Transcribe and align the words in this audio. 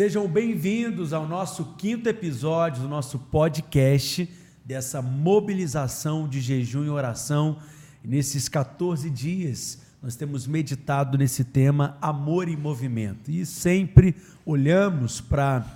Sejam 0.00 0.26
bem-vindos 0.26 1.12
ao 1.12 1.28
nosso 1.28 1.74
quinto 1.76 2.08
episódio 2.08 2.80
do 2.80 2.88
nosso 2.88 3.18
podcast 3.18 4.26
dessa 4.64 5.02
mobilização 5.02 6.26
de 6.26 6.40
jejum 6.40 6.86
e 6.86 6.88
oração. 6.88 7.58
Nesses 8.02 8.48
14 8.48 9.10
dias, 9.10 9.82
nós 10.02 10.16
temos 10.16 10.46
meditado 10.46 11.18
nesse 11.18 11.44
tema 11.44 11.98
amor 12.00 12.48
em 12.48 12.56
movimento 12.56 13.30
e 13.30 13.44
sempre 13.44 14.16
olhamos 14.46 15.20
para 15.20 15.66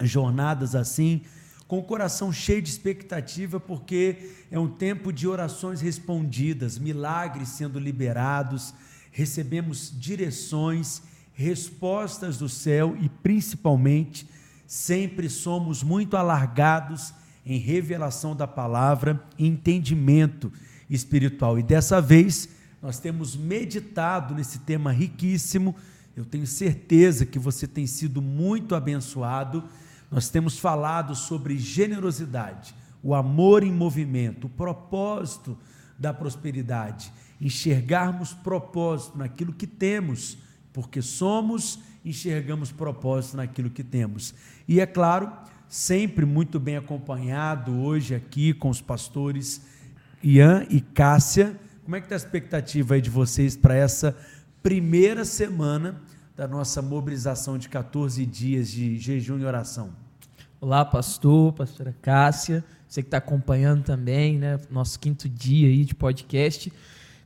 jornadas 0.00 0.74
assim 0.74 1.20
com 1.68 1.78
o 1.78 1.84
coração 1.84 2.32
cheio 2.32 2.60
de 2.60 2.68
expectativa, 2.68 3.60
porque 3.60 4.28
é 4.50 4.58
um 4.58 4.66
tempo 4.66 5.12
de 5.12 5.28
orações 5.28 5.80
respondidas, 5.80 6.78
milagres 6.78 7.50
sendo 7.50 7.78
liberados, 7.78 8.74
recebemos 9.12 9.96
direções 9.96 11.11
respostas 11.34 12.38
do 12.38 12.48
céu 12.48 12.96
e 13.00 13.08
principalmente 13.08 14.26
sempre 14.66 15.28
somos 15.28 15.82
muito 15.82 16.16
alargados 16.16 17.12
em 17.44 17.58
revelação 17.58 18.34
da 18.34 18.46
palavra 18.46 19.22
e 19.38 19.46
entendimento 19.46 20.52
espiritual. 20.88 21.58
E 21.58 21.62
dessa 21.62 22.00
vez 22.00 22.48
nós 22.80 22.98
temos 22.98 23.36
meditado 23.36 24.34
nesse 24.34 24.60
tema 24.60 24.92
riquíssimo. 24.92 25.74
Eu 26.16 26.24
tenho 26.24 26.46
certeza 26.46 27.24
que 27.24 27.38
você 27.38 27.66
tem 27.66 27.86
sido 27.86 28.20
muito 28.20 28.74
abençoado. 28.74 29.64
Nós 30.10 30.28
temos 30.28 30.58
falado 30.58 31.14
sobre 31.14 31.58
generosidade, 31.58 32.74
o 33.02 33.14
amor 33.14 33.62
em 33.62 33.72
movimento, 33.72 34.46
o 34.46 34.50
propósito 34.50 35.56
da 35.98 36.12
prosperidade, 36.12 37.12
enxergarmos 37.40 38.32
propósito 38.32 39.16
naquilo 39.16 39.52
que 39.52 39.66
temos 39.66 40.36
porque 40.72 41.02
somos, 41.02 41.78
enxergamos 42.04 42.72
propósito 42.72 43.36
naquilo 43.36 43.70
que 43.70 43.84
temos. 43.84 44.34
E 44.66 44.80
é 44.80 44.86
claro, 44.86 45.30
sempre 45.68 46.24
muito 46.24 46.58
bem 46.58 46.76
acompanhado 46.76 47.72
hoje 47.80 48.14
aqui 48.14 48.52
com 48.52 48.68
os 48.68 48.80
pastores 48.80 49.62
Ian 50.22 50.66
e 50.70 50.80
Cássia. 50.80 51.58
Como 51.84 51.96
é 51.96 52.00
que 52.00 52.06
está 52.06 52.14
a 52.14 52.16
expectativa 52.16 52.94
aí 52.94 53.00
de 53.00 53.10
vocês 53.10 53.56
para 53.56 53.74
essa 53.74 54.16
primeira 54.62 55.24
semana 55.24 56.00
da 56.36 56.46
nossa 56.46 56.80
mobilização 56.80 57.58
de 57.58 57.68
14 57.68 58.24
dias 58.24 58.70
de 58.70 58.98
jejum 58.98 59.38
e 59.38 59.44
oração? 59.44 59.90
Olá, 60.60 60.84
pastor, 60.84 61.52
pastora 61.52 61.94
Cássia, 62.00 62.64
você 62.86 63.02
que 63.02 63.08
está 63.08 63.18
acompanhando 63.18 63.82
também, 63.82 64.38
né? 64.38 64.60
Nosso 64.70 64.98
quinto 65.00 65.28
dia 65.28 65.66
aí 65.66 65.84
de 65.84 65.94
podcast. 65.94 66.72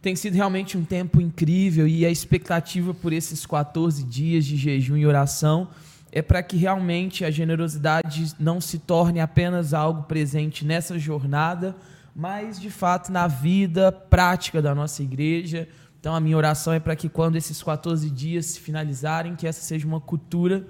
Tem 0.06 0.14
sido 0.14 0.34
realmente 0.34 0.78
um 0.78 0.84
tempo 0.84 1.20
incrível 1.20 1.88
e 1.88 2.06
a 2.06 2.08
expectativa 2.08 2.94
por 2.94 3.12
esses 3.12 3.44
14 3.44 4.04
dias 4.04 4.44
de 4.44 4.56
jejum 4.56 4.96
e 4.96 5.04
oração 5.04 5.68
é 6.12 6.22
para 6.22 6.44
que 6.44 6.56
realmente 6.56 7.24
a 7.24 7.30
generosidade 7.32 8.32
não 8.38 8.60
se 8.60 8.78
torne 8.78 9.18
apenas 9.18 9.74
algo 9.74 10.04
presente 10.04 10.64
nessa 10.64 10.96
jornada, 10.96 11.74
mas 12.14 12.60
de 12.60 12.70
fato 12.70 13.10
na 13.10 13.26
vida 13.26 13.90
prática 13.90 14.62
da 14.62 14.72
nossa 14.76 15.02
igreja. 15.02 15.68
Então 15.98 16.14
a 16.14 16.20
minha 16.20 16.36
oração 16.36 16.72
é 16.72 16.78
para 16.78 16.94
que 16.94 17.08
quando 17.08 17.34
esses 17.34 17.60
14 17.60 18.08
dias 18.08 18.46
se 18.46 18.60
finalizarem, 18.60 19.34
que 19.34 19.44
essa 19.44 19.60
seja 19.60 19.88
uma 19.88 20.00
cultura 20.00 20.64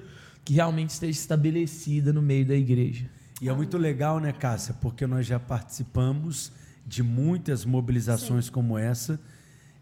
que 0.46 0.54
realmente 0.54 0.88
esteja 0.88 1.20
estabelecida 1.20 2.10
no 2.10 2.22
meio 2.22 2.46
da 2.46 2.54
igreja. 2.54 3.04
E 3.42 3.50
é 3.50 3.52
muito 3.52 3.76
legal, 3.76 4.18
né, 4.18 4.32
Cássia, 4.32 4.74
porque 4.80 5.06
nós 5.06 5.26
já 5.26 5.38
participamos 5.38 6.52
de 6.86 7.02
muitas 7.02 7.64
mobilizações 7.64 8.46
Sim. 8.46 8.52
como 8.52 8.78
essa. 8.78 9.20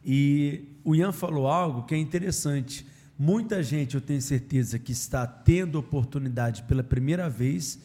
E 0.04 0.64
o 0.82 0.94
Ian 0.94 1.12
falou 1.12 1.46
algo 1.46 1.84
que 1.84 1.94
é 1.94 1.98
interessante. 1.98 2.86
Muita 3.18 3.62
gente, 3.62 3.94
eu 3.94 4.00
tenho 4.00 4.22
certeza, 4.22 4.78
que 4.78 4.92
está 4.92 5.26
tendo 5.26 5.78
oportunidade 5.78 6.62
pela 6.64 6.82
primeira 6.82 7.28
vez 7.28 7.78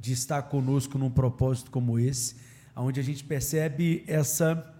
de 0.00 0.12
estar 0.12 0.42
conosco 0.42 0.98
num 0.98 1.10
propósito 1.10 1.70
como 1.70 1.98
esse, 1.98 2.36
onde 2.74 2.98
a 2.98 3.02
gente 3.02 3.22
percebe 3.22 4.02
essa, 4.06 4.74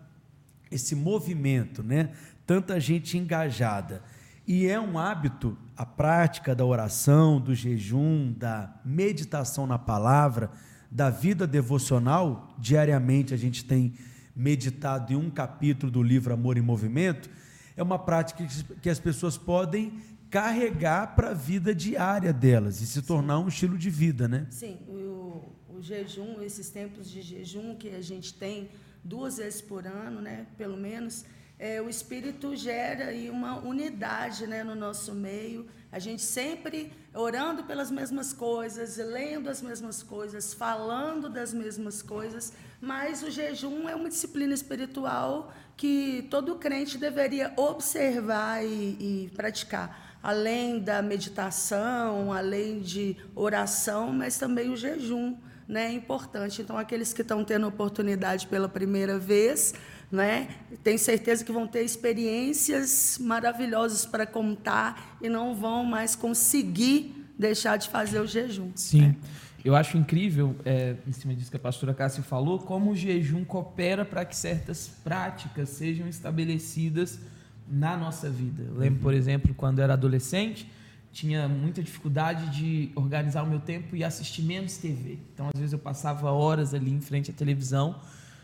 esse 0.70 0.96
movimento, 0.96 1.82
né? 1.82 2.10
tanta 2.46 2.80
gente 2.80 3.16
engajada. 3.16 4.02
E 4.46 4.66
é 4.66 4.80
um 4.80 4.98
hábito, 4.98 5.56
a 5.76 5.86
prática 5.86 6.54
da 6.54 6.64
oração, 6.64 7.40
do 7.40 7.54
jejum, 7.54 8.32
da 8.32 8.74
meditação 8.84 9.66
na 9.66 9.78
palavra, 9.78 10.50
da 10.92 11.08
vida 11.08 11.46
devocional, 11.46 12.54
diariamente 12.58 13.32
a 13.32 13.36
gente 13.36 13.64
tem 13.64 13.94
meditado 14.36 15.10
em 15.10 15.16
um 15.16 15.30
capítulo 15.30 15.90
do 15.90 16.02
livro 16.02 16.34
Amor 16.34 16.58
em 16.58 16.60
Movimento, 16.60 17.30
é 17.74 17.82
uma 17.82 17.98
prática 17.98 18.46
que 18.82 18.90
as 18.90 19.00
pessoas 19.00 19.38
podem 19.38 20.02
carregar 20.28 21.14
para 21.16 21.30
a 21.30 21.34
vida 21.34 21.74
diária 21.74 22.30
delas 22.30 22.82
e 22.82 22.86
se 22.86 23.00
tornar 23.00 23.38
um 23.38 23.48
estilo 23.48 23.78
de 23.78 23.88
vida, 23.88 24.28
né? 24.28 24.46
Sim, 24.50 24.78
o, 24.86 25.50
o 25.70 25.80
jejum, 25.80 26.42
esses 26.42 26.68
tempos 26.68 27.10
de 27.10 27.22
jejum 27.22 27.74
que 27.74 27.88
a 27.88 28.02
gente 28.02 28.34
tem 28.34 28.68
duas 29.02 29.38
vezes 29.38 29.62
por 29.62 29.86
ano, 29.86 30.20
né, 30.20 30.46
pelo 30.58 30.76
menos, 30.76 31.24
é, 31.58 31.80
o 31.80 31.88
Espírito 31.88 32.54
gera 32.54 33.06
aí 33.06 33.30
uma 33.30 33.58
unidade 33.60 34.46
né, 34.46 34.62
no 34.62 34.74
nosso 34.74 35.14
meio. 35.14 35.66
A 35.92 35.98
gente 35.98 36.22
sempre 36.22 36.90
orando 37.14 37.64
pelas 37.64 37.90
mesmas 37.90 38.32
coisas, 38.32 38.96
lendo 38.96 39.50
as 39.50 39.60
mesmas 39.60 40.02
coisas, 40.02 40.54
falando 40.54 41.28
das 41.28 41.52
mesmas 41.52 42.00
coisas, 42.00 42.54
mas 42.80 43.22
o 43.22 43.30
jejum 43.30 43.86
é 43.86 43.94
uma 43.94 44.08
disciplina 44.08 44.54
espiritual 44.54 45.52
que 45.76 46.26
todo 46.30 46.56
crente 46.56 46.96
deveria 46.96 47.52
observar 47.56 48.64
e, 48.64 49.26
e 49.26 49.30
praticar. 49.36 50.18
Além 50.22 50.80
da 50.80 51.02
meditação, 51.02 52.32
além 52.32 52.80
de 52.80 53.16
oração, 53.34 54.12
mas 54.14 54.38
também 54.38 54.70
o 54.70 54.76
jejum 54.76 55.36
né, 55.68 55.86
é 55.86 55.92
importante. 55.92 56.62
Então, 56.62 56.78
aqueles 56.78 57.12
que 57.12 57.22
estão 57.22 57.44
tendo 57.44 57.66
oportunidade 57.66 58.46
pela 58.46 58.68
primeira 58.68 59.18
vez, 59.18 59.74
né? 60.12 60.48
Tenho 60.84 60.98
certeza 60.98 61.42
que 61.42 61.50
vão 61.50 61.66
ter 61.66 61.82
experiências 61.82 63.18
maravilhosas 63.18 64.04
para 64.04 64.26
contar 64.26 65.16
e 65.22 65.28
não 65.28 65.54
vão 65.54 65.84
mais 65.84 66.14
conseguir 66.14 67.26
deixar 67.38 67.78
de 67.78 67.88
fazer 67.88 68.20
o 68.20 68.26
jejum. 68.26 68.70
Sim. 68.74 69.00
Né? 69.00 69.16
Eu 69.64 69.74
acho 69.74 69.96
incrível, 69.96 70.54
é, 70.64 70.96
em 71.06 71.12
cima 71.12 71.34
disso 71.34 71.50
que 71.50 71.56
a 71.56 71.60
pastora 71.60 71.94
Cássia 71.94 72.22
falou, 72.22 72.58
como 72.58 72.90
o 72.90 72.96
jejum 72.96 73.42
coopera 73.44 74.04
para 74.04 74.24
que 74.24 74.36
certas 74.36 74.88
práticas 75.02 75.70
sejam 75.70 76.06
estabelecidas 76.06 77.18
na 77.66 77.96
nossa 77.96 78.28
vida. 78.28 78.64
Eu 78.68 78.74
lembro, 78.74 79.00
por 79.00 79.14
exemplo, 79.14 79.54
quando 79.54 79.78
eu 79.78 79.84
era 79.84 79.94
adolescente, 79.94 80.70
tinha 81.12 81.48
muita 81.48 81.82
dificuldade 81.82 82.50
de 82.50 82.90
organizar 82.94 83.44
o 83.44 83.46
meu 83.46 83.60
tempo 83.60 83.96
e 83.96 84.02
assistir 84.02 84.42
menos 84.42 84.76
TV. 84.76 85.18
Então, 85.32 85.48
às 85.54 85.58
vezes, 85.58 85.72
eu 85.72 85.78
passava 85.78 86.30
horas 86.32 86.74
ali 86.74 86.90
em 86.90 87.00
frente 87.00 87.30
à 87.30 87.34
televisão 87.34 88.00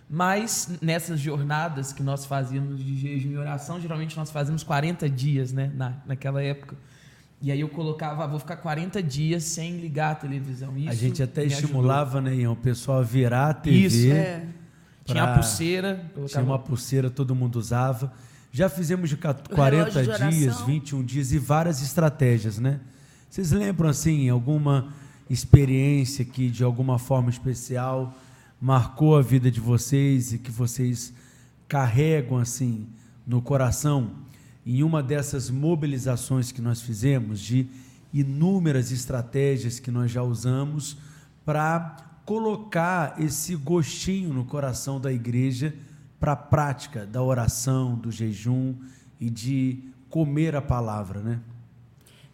mas 0.08 0.78
nessas 0.80 1.20
jornadas 1.20 1.92
que 1.92 2.02
nós 2.02 2.24
fazíamos 2.24 2.82
de 2.82 2.98
jejum 2.98 3.30
e 3.30 3.36
oração, 3.36 3.80
geralmente 3.80 4.16
nós 4.16 4.30
fazíamos 4.30 4.62
40 4.62 5.08
dias, 5.08 5.52
né, 5.52 5.70
na, 5.74 5.94
naquela 6.06 6.42
época. 6.42 6.76
E 7.40 7.52
aí 7.52 7.60
eu 7.60 7.68
colocava, 7.68 8.24
ah, 8.24 8.26
vou 8.26 8.38
ficar 8.38 8.56
40 8.56 9.02
dias 9.02 9.44
sem 9.44 9.76
ligar 9.78 10.12
a 10.12 10.14
televisão. 10.14 10.76
Isso 10.76 10.88
a 10.88 10.94
gente 10.94 11.22
até 11.22 11.44
estimulava, 11.44 12.18
ajudou. 12.18 12.32
né, 12.32 12.42
Ian, 12.42 12.50
o 12.50 12.56
pessoal 12.56 13.00
a 13.00 13.02
virar 13.02 13.50
a 13.50 13.54
TV. 13.54 13.86
Isso, 13.86 14.12
é. 14.12 14.46
Tinha 15.04 15.24
a 15.24 15.34
pulseira. 15.34 16.04
Colocava... 16.14 16.28
Tinha 16.28 16.44
uma 16.44 16.58
pulseira, 16.58 17.10
todo 17.10 17.34
mundo 17.34 17.56
usava. 17.56 18.12
Já 18.50 18.68
fizemos 18.68 19.08
de 19.08 19.16
40 19.16 20.02
de 20.02 20.30
dias, 20.30 20.60
21 20.62 21.04
dias 21.04 21.32
e 21.32 21.38
várias 21.38 21.80
estratégias, 21.82 22.58
né? 22.58 22.80
Vocês 23.30 23.52
lembram, 23.52 23.88
assim, 23.88 24.28
alguma 24.28 24.88
experiência 25.30 26.24
que, 26.24 26.50
de 26.50 26.64
alguma 26.64 26.98
forma 26.98 27.30
especial, 27.30 28.16
marcou 28.60 29.16
a 29.16 29.22
vida 29.22 29.50
de 29.50 29.60
vocês 29.60 30.32
e 30.32 30.38
que 30.38 30.50
vocês 30.50 31.12
carregam 31.66 32.38
assim 32.38 32.88
no 33.26 33.40
coração 33.40 34.10
em 34.66 34.82
uma 34.82 35.02
dessas 35.02 35.48
mobilizações 35.48 36.52
que 36.52 36.60
nós 36.60 36.82
fizemos 36.82 37.40
de 37.40 37.66
inúmeras 38.12 38.90
estratégias 38.90 39.78
que 39.78 39.90
nós 39.90 40.10
já 40.10 40.22
usamos 40.22 40.96
para 41.44 41.96
colocar 42.24 43.18
esse 43.18 43.56
gostinho 43.56 44.34
no 44.34 44.44
coração 44.44 45.00
da 45.00 45.12
igreja 45.12 45.74
para 46.20 46.32
a 46.32 46.36
prática 46.36 47.06
da 47.06 47.22
oração, 47.22 47.94
do 47.94 48.10
jejum 48.10 48.74
e 49.20 49.30
de 49.30 49.82
comer 50.10 50.54
a 50.56 50.60
palavra, 50.60 51.20
né? 51.20 51.40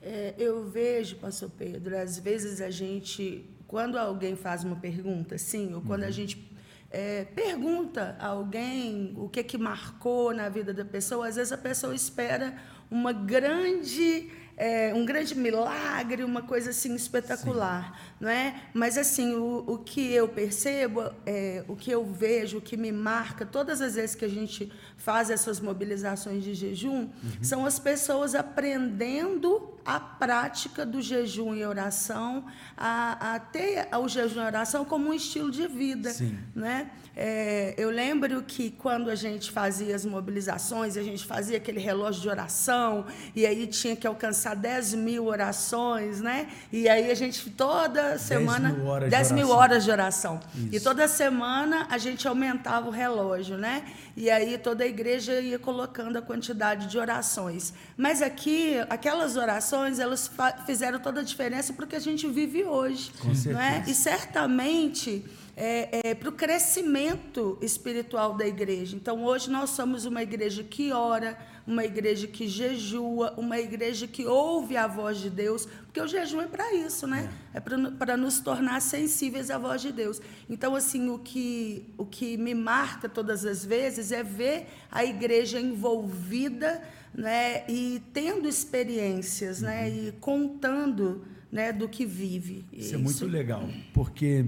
É, 0.02 0.34
eu 0.36 0.68
vejo, 0.68 1.16
pastor 1.16 1.50
Pedro, 1.56 1.96
às 1.96 2.18
vezes 2.18 2.60
a 2.60 2.70
gente 2.70 3.44
quando 3.74 3.98
alguém 3.98 4.36
faz 4.36 4.62
uma 4.62 4.76
pergunta, 4.76 5.36
sim, 5.36 5.74
ou 5.74 5.82
quando 5.82 6.02
uhum. 6.02 6.06
a 6.06 6.10
gente 6.12 6.48
é, 6.92 7.24
pergunta 7.24 8.14
a 8.20 8.28
alguém 8.28 9.12
o 9.16 9.28
que 9.28 9.42
que 9.42 9.58
marcou 9.58 10.32
na 10.32 10.48
vida 10.48 10.72
da 10.72 10.84
pessoa, 10.84 11.26
às 11.26 11.34
vezes 11.34 11.50
a 11.50 11.58
pessoa 11.58 11.92
espera 11.92 12.54
uma 12.88 13.12
grande 13.12 14.30
é, 14.56 14.94
um 14.94 15.04
grande 15.04 15.34
milagre, 15.34 16.22
uma 16.22 16.42
coisa 16.42 16.70
assim 16.70 16.94
espetacular, 16.94 17.98
Sim. 17.98 18.13
Não 18.24 18.30
é? 18.30 18.54
Mas 18.72 18.96
assim, 18.96 19.34
o, 19.34 19.64
o 19.66 19.76
que 19.76 20.10
eu 20.10 20.26
percebo, 20.26 21.12
é, 21.26 21.62
o 21.68 21.76
que 21.76 21.90
eu 21.90 22.02
vejo, 22.06 22.56
o 22.56 22.60
que 22.60 22.74
me 22.74 22.90
marca, 22.90 23.44
todas 23.44 23.82
as 23.82 23.96
vezes 23.96 24.16
que 24.16 24.24
a 24.24 24.28
gente 24.28 24.72
faz 24.96 25.28
essas 25.28 25.60
mobilizações 25.60 26.42
de 26.42 26.54
jejum, 26.54 27.02
uhum. 27.02 27.10
são 27.42 27.66
as 27.66 27.78
pessoas 27.78 28.34
aprendendo 28.34 29.74
a 29.84 30.00
prática 30.00 30.86
do 30.86 31.02
jejum 31.02 31.54
e 31.54 31.66
oração, 31.66 32.46
a, 32.74 33.34
a 33.34 33.38
ter 33.38 33.86
o 33.94 34.08
jejum 34.08 34.40
e 34.40 34.46
oração 34.46 34.86
como 34.86 35.10
um 35.10 35.12
estilo 35.12 35.50
de 35.50 35.68
vida, 35.68 36.10
Sim. 36.10 36.38
né? 36.54 36.90
É, 37.16 37.74
eu 37.76 37.90
lembro 37.90 38.42
que 38.42 38.70
quando 38.70 39.08
a 39.08 39.14
gente 39.14 39.52
fazia 39.52 39.94
as 39.94 40.04
mobilizações, 40.04 40.96
a 40.96 41.02
gente 41.02 41.24
fazia 41.24 41.58
aquele 41.58 41.78
relógio 41.78 42.22
de 42.22 42.28
oração, 42.28 43.06
e 43.36 43.46
aí 43.46 43.66
tinha 43.66 43.94
que 43.94 44.06
alcançar 44.06 44.56
10 44.56 44.94
mil 44.94 45.26
orações, 45.26 46.20
né? 46.20 46.48
E 46.72 46.88
aí 46.88 47.10
a 47.10 47.14
gente 47.14 47.50
toda 47.50 48.13
semana. 48.18 48.68
10 48.68 48.78
mil 48.78 48.86
horas, 48.86 49.10
10 49.10 49.28
de, 49.28 49.34
mil 49.34 49.46
oração. 49.46 49.62
horas 49.62 49.84
de 49.84 49.90
oração. 49.90 50.40
Isso. 50.54 50.68
E 50.72 50.80
toda 50.80 51.08
semana 51.08 51.86
a 51.90 51.98
gente 51.98 52.26
aumentava 52.26 52.88
o 52.88 52.90
relógio, 52.90 53.56
né? 53.56 53.84
E 54.16 54.30
aí 54.30 54.56
toda 54.58 54.84
a 54.84 54.86
igreja 54.86 55.40
ia 55.40 55.58
colocando 55.58 56.16
a 56.16 56.22
quantidade 56.22 56.86
de 56.86 56.98
orações. 56.98 57.72
Mas 57.96 58.22
aqui, 58.22 58.76
aquelas 58.88 59.36
orações, 59.36 59.98
elas 59.98 60.30
fizeram 60.66 60.98
toda 60.98 61.20
a 61.20 61.24
diferença 61.24 61.72
porque 61.72 61.96
a 61.96 62.00
gente 62.00 62.26
vive 62.28 62.64
hoje. 62.64 63.12
Com 63.20 63.28
não 63.28 63.34
certeza. 63.34 63.64
é? 63.64 63.84
E 63.86 63.94
certamente 63.94 65.24
é, 65.56 66.10
é, 66.10 66.14
para 66.14 66.28
o 66.28 66.32
crescimento 66.32 67.56
espiritual 67.60 68.34
da 68.34 68.46
igreja. 68.46 68.96
Então, 68.96 69.24
hoje 69.24 69.50
nós 69.50 69.70
somos 69.70 70.04
uma 70.04 70.22
igreja 70.22 70.64
que 70.64 70.92
ora, 70.92 71.38
uma 71.66 71.84
igreja 71.84 72.26
que 72.26 72.46
jejua, 72.46 73.32
uma 73.36 73.58
igreja 73.58 74.06
que 74.06 74.26
ouve 74.26 74.76
a 74.76 74.86
voz 74.86 75.18
de 75.18 75.30
Deus, 75.30 75.66
porque 75.84 76.00
o 76.00 76.06
jejum 76.06 76.40
é 76.40 76.46
para 76.46 76.74
isso, 76.74 77.06
né? 77.06 77.32
É, 77.54 77.58
é 77.58 77.60
para 77.60 78.16
nos 78.16 78.40
tornar 78.40 78.80
sensíveis 78.80 79.50
à 79.50 79.56
voz 79.56 79.80
de 79.80 79.90
Deus. 79.90 80.20
Então, 80.48 80.74
assim, 80.74 81.08
o 81.08 81.18
que, 81.18 81.84
o 81.96 82.04
que 82.04 82.36
me 82.36 82.54
marca 82.54 83.08
todas 83.08 83.44
as 83.46 83.64
vezes 83.64 84.12
é 84.12 84.22
ver 84.22 84.66
a 84.90 85.04
igreja 85.04 85.58
envolvida 85.58 86.82
né, 87.14 87.64
e 87.68 88.02
tendo 88.12 88.48
experiências 88.48 89.62
né, 89.62 89.88
uhum. 89.88 90.08
e 90.08 90.12
contando 90.12 91.24
né, 91.50 91.72
do 91.72 91.88
que 91.88 92.04
vive. 92.04 92.64
Isso, 92.72 92.86
isso 92.86 92.94
é 92.94 92.98
muito 92.98 93.26
legal, 93.26 93.68
porque 93.94 94.44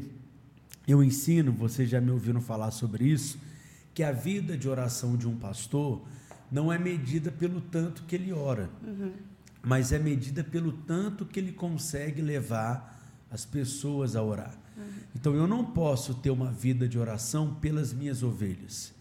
eu 0.87 1.03
ensino, 1.03 1.53
vocês 1.53 1.89
já 1.89 2.01
me 2.01 2.11
ouviram 2.11 2.41
falar 2.41 2.73
sobre 2.73 3.07
isso, 3.07 3.39
que 3.95 4.03
a 4.03 4.13
vida 4.13 4.59
de 4.59 4.69
oração 4.69 5.17
de 5.17 5.27
um 5.27 5.37
pastor 5.37 6.03
não 6.51 6.73
é 6.73 6.79
medida 6.79 7.31
pelo 7.31 7.61
tanto 7.61 8.03
que 8.05 8.15
ele 8.15 8.33
ora, 8.33 8.71
uhum. 8.83 9.13
mas 9.63 9.93
é 9.93 9.99
medida 9.99 10.45
pelo 10.45 10.73
tanto 10.73 11.25
que 11.25 11.41
ele 11.41 11.53
consegue 11.53 12.23
levar 12.23 13.01
as 13.31 13.45
pessoas 13.45 14.15
a 14.17 14.23
orar. 14.23 14.55
Uhum. 14.77 14.85
Então 15.15 15.35
eu 15.35 15.47
não 15.47 15.65
posso 15.65 16.15
ter 16.15 16.31
uma 16.31 16.51
vida 16.51 16.89
de 16.89 16.99
oração 16.99 17.55
pelas 17.55 17.93
minhas 17.93 18.23
ovelhas, 18.23 18.95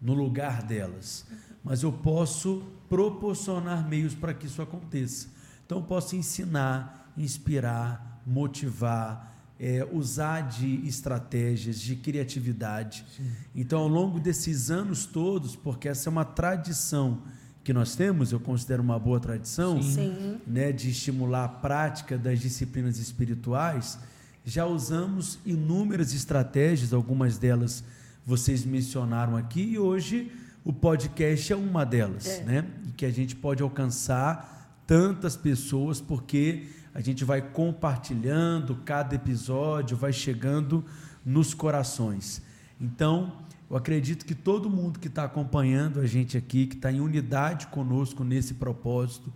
no 0.00 0.14
lugar 0.14 0.62
delas, 0.62 1.26
mas 1.62 1.82
eu 1.82 1.92
posso 1.92 2.66
proporcionar 2.88 3.88
meios 3.88 4.14
para 4.14 4.34
que 4.34 4.46
isso 4.46 4.60
aconteça. 4.60 5.28
Então 5.64 5.78
eu 5.78 5.84
posso 5.84 6.16
ensinar, 6.16 7.12
inspirar, 7.16 8.20
motivar, 8.26 9.31
é, 9.62 9.86
usar 9.92 10.40
de 10.40 10.84
estratégias, 10.88 11.80
de 11.80 11.94
criatividade. 11.94 13.04
Sim. 13.16 13.30
Então, 13.54 13.78
ao 13.78 13.86
longo 13.86 14.18
desses 14.18 14.72
anos 14.72 15.06
todos, 15.06 15.54
porque 15.54 15.88
essa 15.88 16.08
é 16.08 16.10
uma 16.10 16.24
tradição 16.24 17.22
que 17.62 17.72
nós 17.72 17.94
temos, 17.94 18.32
eu 18.32 18.40
considero 18.40 18.82
uma 18.82 18.98
boa 18.98 19.20
tradição, 19.20 19.80
Sim. 19.80 20.40
Né, 20.44 20.72
de 20.72 20.90
estimular 20.90 21.44
a 21.44 21.48
prática 21.48 22.18
das 22.18 22.40
disciplinas 22.40 22.98
espirituais, 22.98 24.00
já 24.44 24.66
usamos 24.66 25.38
inúmeras 25.46 26.12
estratégias, 26.12 26.92
algumas 26.92 27.38
delas 27.38 27.84
vocês 28.26 28.64
mencionaram 28.64 29.36
aqui, 29.36 29.62
e 29.62 29.78
hoje 29.78 30.32
o 30.64 30.72
podcast 30.72 31.52
é 31.52 31.56
uma 31.56 31.86
delas, 31.86 32.26
é. 32.26 32.42
né? 32.42 32.66
E 32.88 32.90
que 32.90 33.06
a 33.06 33.10
gente 33.12 33.36
pode 33.36 33.62
alcançar 33.62 34.76
tantas 34.88 35.36
pessoas, 35.36 36.00
porque 36.00 36.66
a 36.94 37.00
gente 37.00 37.24
vai 37.24 37.40
compartilhando 37.40 38.76
cada 38.84 39.14
episódio, 39.14 39.96
vai 39.96 40.12
chegando 40.12 40.84
nos 41.24 41.54
corações. 41.54 42.42
Então, 42.80 43.32
eu 43.70 43.76
acredito 43.76 44.26
que 44.26 44.34
todo 44.34 44.68
mundo 44.68 44.98
que 44.98 45.08
está 45.08 45.24
acompanhando 45.24 46.00
a 46.00 46.06
gente 46.06 46.36
aqui, 46.36 46.66
que 46.66 46.76
está 46.76 46.92
em 46.92 47.00
unidade 47.00 47.68
conosco 47.68 48.22
nesse 48.22 48.54
propósito, 48.54 49.32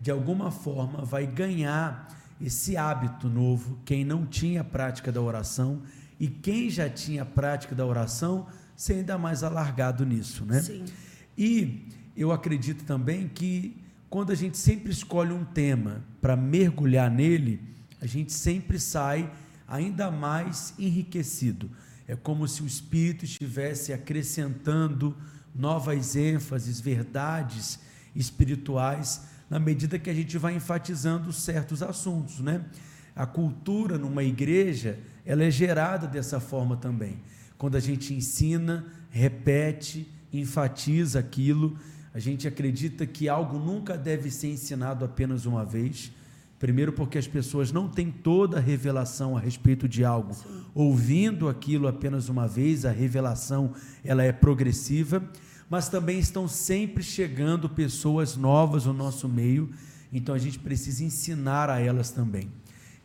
de 0.00 0.10
alguma 0.10 0.50
forma 0.50 1.04
vai 1.04 1.26
ganhar 1.26 2.08
esse 2.40 2.76
hábito 2.76 3.28
novo. 3.28 3.78
Quem 3.84 4.04
não 4.04 4.26
tinha 4.26 4.62
prática 4.62 5.10
da 5.10 5.20
oração 5.20 5.82
e 6.20 6.28
quem 6.28 6.68
já 6.68 6.88
tinha 6.88 7.24
prática 7.24 7.74
da 7.74 7.86
oração, 7.86 8.46
ser 8.76 8.94
ainda 8.94 9.16
mais 9.16 9.42
alargado 9.42 10.04
nisso, 10.04 10.44
né? 10.44 10.60
Sim. 10.60 10.84
E 11.36 11.88
eu 12.16 12.32
acredito 12.32 12.84
também 12.84 13.28
que 13.28 13.76
quando 14.10 14.32
a 14.32 14.34
gente 14.34 14.56
sempre 14.56 14.90
escolhe 14.90 15.32
um 15.32 15.44
tema 15.44 16.02
para 16.20 16.34
mergulhar 16.34 17.10
nele, 17.10 17.60
a 18.00 18.06
gente 18.06 18.32
sempre 18.32 18.78
sai 18.78 19.30
ainda 19.66 20.10
mais 20.10 20.72
enriquecido. 20.78 21.70
É 22.06 22.16
como 22.16 22.48
se 22.48 22.62
o 22.62 22.66
Espírito 22.66 23.24
estivesse 23.24 23.92
acrescentando 23.92 25.14
novas 25.54 26.16
ênfases, 26.16 26.80
verdades 26.80 27.78
espirituais, 28.14 29.26
na 29.50 29.58
medida 29.58 29.98
que 29.98 30.08
a 30.08 30.14
gente 30.14 30.38
vai 30.38 30.54
enfatizando 30.54 31.32
certos 31.32 31.82
assuntos, 31.82 32.40
né? 32.40 32.64
A 33.14 33.26
cultura 33.26 33.98
numa 33.98 34.22
igreja, 34.22 34.98
ela 35.26 35.44
é 35.44 35.50
gerada 35.50 36.06
dessa 36.06 36.40
forma 36.40 36.76
também. 36.76 37.18
Quando 37.58 37.76
a 37.76 37.80
gente 37.80 38.14
ensina, 38.14 38.86
repete, 39.10 40.08
enfatiza 40.32 41.18
aquilo, 41.18 41.76
a 42.18 42.20
gente 42.20 42.48
acredita 42.48 43.06
que 43.06 43.28
algo 43.28 43.60
nunca 43.60 43.96
deve 43.96 44.28
ser 44.28 44.48
ensinado 44.48 45.04
apenas 45.04 45.46
uma 45.46 45.64
vez. 45.64 46.10
Primeiro, 46.58 46.92
porque 46.92 47.16
as 47.16 47.28
pessoas 47.28 47.70
não 47.70 47.86
têm 47.86 48.10
toda 48.10 48.56
a 48.56 48.60
revelação 48.60 49.36
a 49.36 49.40
respeito 49.40 49.88
de 49.88 50.04
algo. 50.04 50.34
Sim. 50.34 50.64
Ouvindo 50.74 51.48
aquilo 51.48 51.86
apenas 51.86 52.28
uma 52.28 52.48
vez, 52.48 52.84
a 52.84 52.90
revelação 52.90 53.72
ela 54.02 54.24
é 54.24 54.32
progressiva, 54.32 55.22
mas 55.70 55.88
também 55.88 56.18
estão 56.18 56.48
sempre 56.48 57.04
chegando 57.04 57.68
pessoas 57.68 58.36
novas 58.36 58.84
no 58.84 58.92
nosso 58.92 59.28
meio, 59.28 59.70
então 60.12 60.34
a 60.34 60.38
gente 60.38 60.58
precisa 60.58 61.04
ensinar 61.04 61.70
a 61.70 61.78
elas 61.78 62.10
também. 62.10 62.50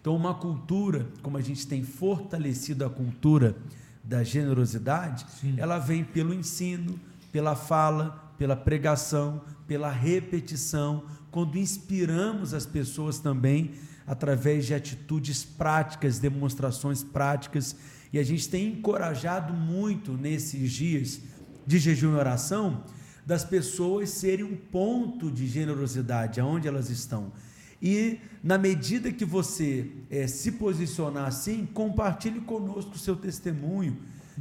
Então, 0.01 0.15
uma 0.15 0.33
cultura, 0.33 1.07
como 1.21 1.37
a 1.37 1.41
gente 1.41 1.67
tem 1.67 1.83
fortalecido 1.83 2.83
a 2.83 2.89
cultura 2.89 3.55
da 4.03 4.23
generosidade, 4.23 5.27
Sim. 5.39 5.53
ela 5.55 5.77
vem 5.77 6.03
pelo 6.03 6.33
ensino, 6.33 6.99
pela 7.31 7.55
fala, 7.55 8.22
pela 8.37 8.55
pregação, 8.55 9.41
pela 9.67 9.89
repetição, 9.89 11.05
quando 11.31 11.57
inspiramos 11.57 12.53
as 12.53 12.65
pessoas 12.65 13.19
também 13.19 13.71
através 14.05 14.65
de 14.65 14.73
atitudes 14.73 15.43
práticas, 15.43 16.19
demonstrações 16.19 17.03
práticas, 17.03 17.75
e 18.11 18.19
a 18.19 18.23
gente 18.23 18.49
tem 18.49 18.67
encorajado 18.67 19.53
muito 19.53 20.13
nesses 20.13 20.71
dias 20.71 21.21
de 21.65 21.79
jejum 21.79 22.13
e 22.13 22.15
oração 22.15 22.83
das 23.25 23.43
pessoas 23.43 24.09
serem 24.09 24.45
um 24.45 24.55
ponto 24.55 25.31
de 25.31 25.47
generosidade 25.47 26.39
aonde 26.39 26.67
elas 26.67 26.89
estão. 26.89 27.31
E 27.81 28.19
na 28.43 28.57
medida 28.57 29.11
que 29.11 29.25
você 29.25 29.89
é, 30.09 30.27
se 30.27 30.53
posicionar 30.53 31.25
assim, 31.25 31.65
compartilhe 31.65 32.41
conosco 32.41 32.95
o 32.95 32.99
seu 32.99 33.15
testemunho 33.15 33.97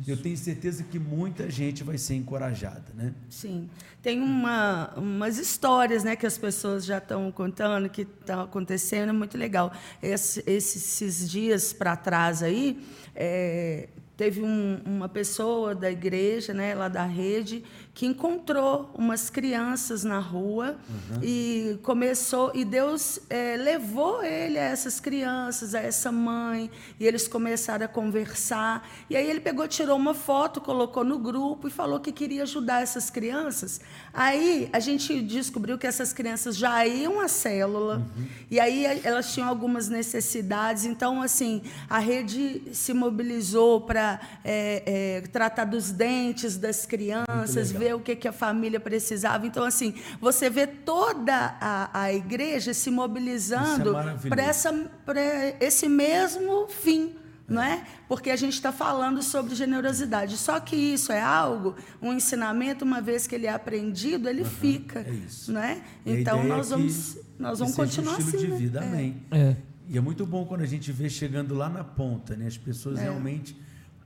eu 0.07 0.17
tenho 0.17 0.37
certeza 0.37 0.83
que 0.85 0.99
muita 0.99 1.51
gente 1.51 1.85
vai 1.85 1.99
ser 1.99 2.15
encorajada, 2.15 2.85
né? 2.95 3.13
Sim. 3.29 3.69
Tem 4.03 4.21
uma, 4.21 4.93
umas 4.97 5.39
histórias 5.39 6.03
né, 6.03 6.17
que 6.17 6.27
as 6.27 6.39
pessoas 6.39 6.85
já 6.85 6.99
estão 6.99 7.31
contando, 7.31 7.89
que 7.89 8.03
estão 8.03 8.41
acontecendo, 8.43 9.11
é 9.11 9.13
muito 9.13 9.37
legal. 9.37 9.73
Esse, 10.03 10.43
esses 10.47 11.31
dias 11.31 11.73
para 11.73 11.95
trás 11.95 12.43
aí, 12.43 12.83
é, 13.15 13.89
teve 14.17 14.43
um, 14.43 14.81
uma 14.85 15.09
pessoa 15.09 15.75
da 15.75 15.91
igreja, 15.91 16.53
né, 16.53 16.75
lá 16.75 16.89
da 16.89 17.05
rede, 17.05 17.65
que 17.95 18.07
encontrou 18.07 18.91
umas 18.95 19.29
crianças 19.29 20.03
na 20.03 20.19
rua 20.19 20.79
uhum. 20.89 21.21
e 21.23 21.79
começou 21.83 22.51
e 22.55 22.65
Deus 22.65 23.21
é, 23.29 23.57
levou 23.59 24.25
ele 24.25 24.59
a 24.59 24.63
essas 24.63 24.99
crianças, 24.99 25.75
a 25.75 25.81
essa 25.81 26.11
mãe 26.11 26.71
e 26.99 27.07
eles 27.07 27.29
começaram 27.29 27.85
a 27.85 27.89
conversar 27.89 28.89
e 29.11 29.17
aí 29.17 29.29
ele 29.29 29.41
pegou, 29.41 29.69
tirou 29.69 29.97
uma 29.97 30.15
foto, 30.15 30.59
colocou 30.59 31.05
no 31.05 31.19
grupo 31.19 31.69
e 31.69 31.71
falou 31.71 32.01
que 32.01 32.11
queria 32.13 32.45
ajudar 32.45 32.83
essas 32.83 33.11
crianças. 33.11 33.81
Aí 34.13 34.71
a 34.73 34.81
gente 34.81 35.21
descobriu 35.21 35.77
que 35.77 35.87
essas 35.87 36.15
crianças 36.15 36.57
já 36.57 36.87
iam 36.87 37.21
à 37.21 37.29
célula 37.29 37.97
uhum. 37.97 38.27
e 38.51 38.59
aí 38.59 38.87
elas 39.05 39.35
tinham 39.35 39.49
algumas 39.51 39.91
necessidades. 39.91 40.87
Então 40.87 41.21
assim 41.21 41.61
a 41.91 41.99
rede 41.99 42.63
se 42.73 42.95
mobilizou 42.95 43.83
para 43.83 44.19
é, 44.43 44.83
é, 44.87 45.21
tratar 45.29 45.67
dos 45.67 45.91
dentes 45.91 46.57
das 46.57 46.87
crianças 46.87 47.71
ver 47.83 47.95
o 47.95 48.01
que, 48.01 48.15
que 48.17 48.29
a 48.29 48.33
família 48.33 48.79
precisava. 48.81 49.47
Então, 49.47 49.65
assim, 49.65 49.95
você 50.21 50.49
vê 50.49 50.67
toda 50.67 51.57
a, 51.61 52.03
a 52.03 52.12
igreja 52.12 52.73
se 52.73 52.91
mobilizando 52.91 53.97
é 53.97 54.29
para 54.29 54.43
essa- 54.43 54.73
para 55.05 55.21
esse 55.61 55.89
mesmo 55.89 56.69
fim. 56.69 57.17
Não 57.49 57.61
é? 57.61 57.85
Porque 58.09 58.31
a 58.31 58.37
gente 58.37 58.55
está 58.55 58.73
falando 58.73 59.21
sobre 59.23 59.55
generosidade. 59.55 60.39
Só 60.39 60.59
que 60.59 60.75
isso 60.77 61.12
é 61.12 61.21
algo, 61.21 61.75
um 62.01 62.12
ensinamento, 62.15 62.83
uma 62.85 63.01
vez 63.03 63.27
que 63.27 63.35
ele 63.35 63.47
é 63.47 63.53
aprendido, 63.53 64.27
ele 64.29 64.45
fica. 64.45 65.01
é 65.01 65.11
isso. 65.11 65.53
Não 65.53 65.61
é? 65.61 65.83
E 66.07 66.12
Então 66.21 66.41
é 66.41 66.45
nós 66.45 66.71
vamos, 66.71 67.19
nós 67.39 67.59
vamos 67.59 67.75
continuar 67.75 68.15
um 68.15 68.19
estilo 68.19 68.37
assim. 68.39 68.47
de 68.47 68.53
né? 68.53 68.57
vida, 68.59 68.81
É. 68.81 68.87
amém. 68.89 69.23
É. 69.31 69.57
E 69.89 69.99
é 69.99 70.01
muito 70.01 70.25
bom 70.25 70.47
quando 70.47 70.62
a 70.62 70.67
gente 70.67 70.91
vê 70.93 71.11
chegando 71.11 71.55
lá 71.55 71.69
na 71.69 71.85
ponta, 71.85 72.35
né? 72.37 72.47
As 72.47 72.57
pessoas 72.57 72.99
É. 72.99 73.03
realmente 73.03 73.55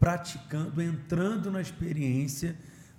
praticando, 0.00 0.82
entrando 0.82 1.50
na 1.50 1.60
experiência 1.60 2.56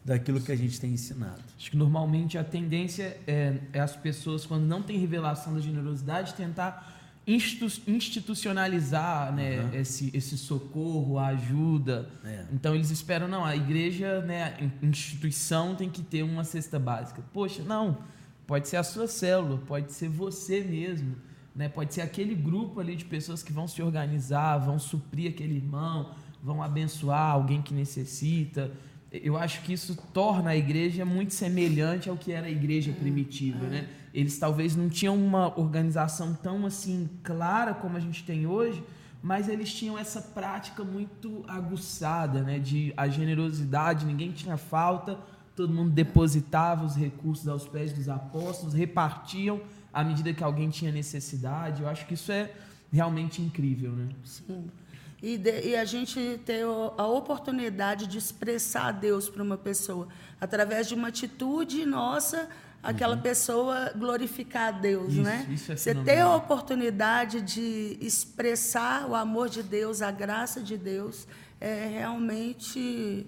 daquilo 0.07 0.39
que 0.39 0.51
a 0.53 0.55
gente 0.55 0.79
tem 0.79 0.93
ensinado. 0.93 1.41
Acho 1.57 1.69
que 1.69 1.75
normalmente 1.75 2.37
a 2.37 2.43
tendência 2.43 3.17
é, 3.27 3.57
é 3.73 3.79
as 3.81 3.93
pessoas, 3.95 4.45
quando 4.45 4.63
não 4.63 4.81
tem 4.81 4.97
revelação 4.97 5.53
da 5.53 5.59
generosidade, 5.59 6.33
tentar 6.33 6.95
institu- 7.27 7.81
institucionalizar 7.85 9.33
né, 9.35 9.59
Uhum. 9.59 9.73
esse, 9.73 10.09
esse 10.13 10.37
socorro, 10.37 11.19
a 11.19 11.27
ajuda. 11.27 12.09
É. 12.23 12.45
Então 12.53 12.73
eles 12.73 12.89
esperam, 12.89 13.27
não, 13.27 13.43
a 13.43 13.53
igreja, 13.53 14.21
né, 14.21 14.55
a 14.81 14.85
instituição 14.85 15.75
tem 15.75 15.89
que 15.89 16.01
ter 16.01 16.23
uma 16.23 16.45
cesta 16.45 16.79
básica. 16.79 17.21
Poxa, 17.33 17.61
não, 17.63 17.97
pode 18.47 18.69
ser 18.69 18.77
a 18.77 18.83
sua 18.83 19.07
célula, 19.09 19.57
pode 19.67 19.91
ser 19.91 20.07
você 20.07 20.61
mesmo, 20.61 21.17
né, 21.53 21.67
pode 21.67 21.93
ser 21.93 21.99
aquele 22.01 22.33
grupo 22.33 22.79
ali 22.79 22.95
de 22.95 23.03
pessoas 23.03 23.43
que 23.43 23.51
vão 23.51 23.67
se 23.67 23.81
organizar, 23.81 24.57
vão 24.59 24.79
suprir 24.79 25.31
aquele 25.31 25.55
irmão, 25.57 26.11
vão 26.41 26.63
abençoar 26.63 27.31
alguém 27.31 27.61
que 27.61 27.73
necessita. 27.73 28.71
Eu 29.11 29.37
acho 29.37 29.61
que 29.61 29.71
isso 29.71 29.95
torna 30.13 30.49
a 30.49 30.55
igreja 30.55 31.05
muito 31.05 31.33
semelhante 31.33 32.09
ao 32.09 32.17
que 32.17 32.31
era 32.31 32.47
a 32.47 32.49
igreja 32.49 32.91
primitiva, 32.91 33.65
né? 33.67 33.87
Eles 34.13 34.37
talvez 34.37 34.75
não 34.75 34.89
tinham 34.89 35.15
uma 35.15 35.57
organização 35.57 36.33
tão 36.33 36.65
assim 36.65 37.09
clara 37.23 37.73
como 37.73 37.95
a 37.95 37.99
gente 37.99 38.23
tem 38.23 38.45
hoje, 38.45 38.83
mas 39.21 39.47
eles 39.47 39.73
tinham 39.73 39.97
essa 39.97 40.21
prática 40.21 40.83
muito 40.83 41.43
aguçada, 41.47 42.41
né? 42.41 42.59
De 42.59 42.93
a 42.97 43.07
generosidade, 43.07 44.05
ninguém 44.05 44.31
tinha 44.31 44.57
falta, 44.57 45.17
todo 45.55 45.73
mundo 45.73 45.91
depositava 45.91 46.85
os 46.85 46.95
recursos 46.95 47.47
aos 47.47 47.67
pés 47.67 47.93
dos 47.93 48.09
apóstolos, 48.09 48.73
repartiam 48.73 49.61
à 49.93 50.03
medida 50.03 50.33
que 50.33 50.43
alguém 50.43 50.69
tinha 50.69 50.91
necessidade. 50.91 51.81
Eu 51.81 51.87
acho 51.87 52.05
que 52.05 52.13
isso 52.13 52.31
é 52.31 52.51
realmente 52.91 53.41
incrível, 53.41 53.91
né? 53.91 54.09
Sim. 54.23 54.67
E, 55.21 55.37
de- 55.37 55.69
e 55.69 55.75
a 55.75 55.83
gente 55.83 56.39
ter 56.45 56.63
a 56.63 57.07
oportunidade 57.07 58.05
de 58.07 58.17
expressar 58.17 58.87
a 58.87 58.91
Deus 58.91 59.27
para 59.29 59.41
uma 59.41 59.57
pessoa, 59.57 60.07
através 60.39 60.87
de 60.87 60.93
uma 60.93 61.07
atitude 61.07 61.85
nossa, 61.85 62.47
aquela 62.83 63.17
pessoa 63.17 63.91
glorificar 63.97 64.67
a 64.67 64.71
Deus, 64.71 65.13
Isso, 65.13 65.21
né? 65.23 65.47
isso 65.49 65.71
é 65.71 65.75
Você 65.75 65.95
ter 65.95 66.19
a 66.19 66.35
oportunidade 66.35 67.41
de 67.41 67.97
expressar 67.99 69.07
o 69.09 69.15
amor 69.15 69.49
de 69.49 69.63
Deus, 69.63 70.01
a 70.03 70.11
graça 70.11 70.61
de 70.61 70.77
Deus, 70.77 71.27
é 71.59 71.87
realmente 71.87 73.25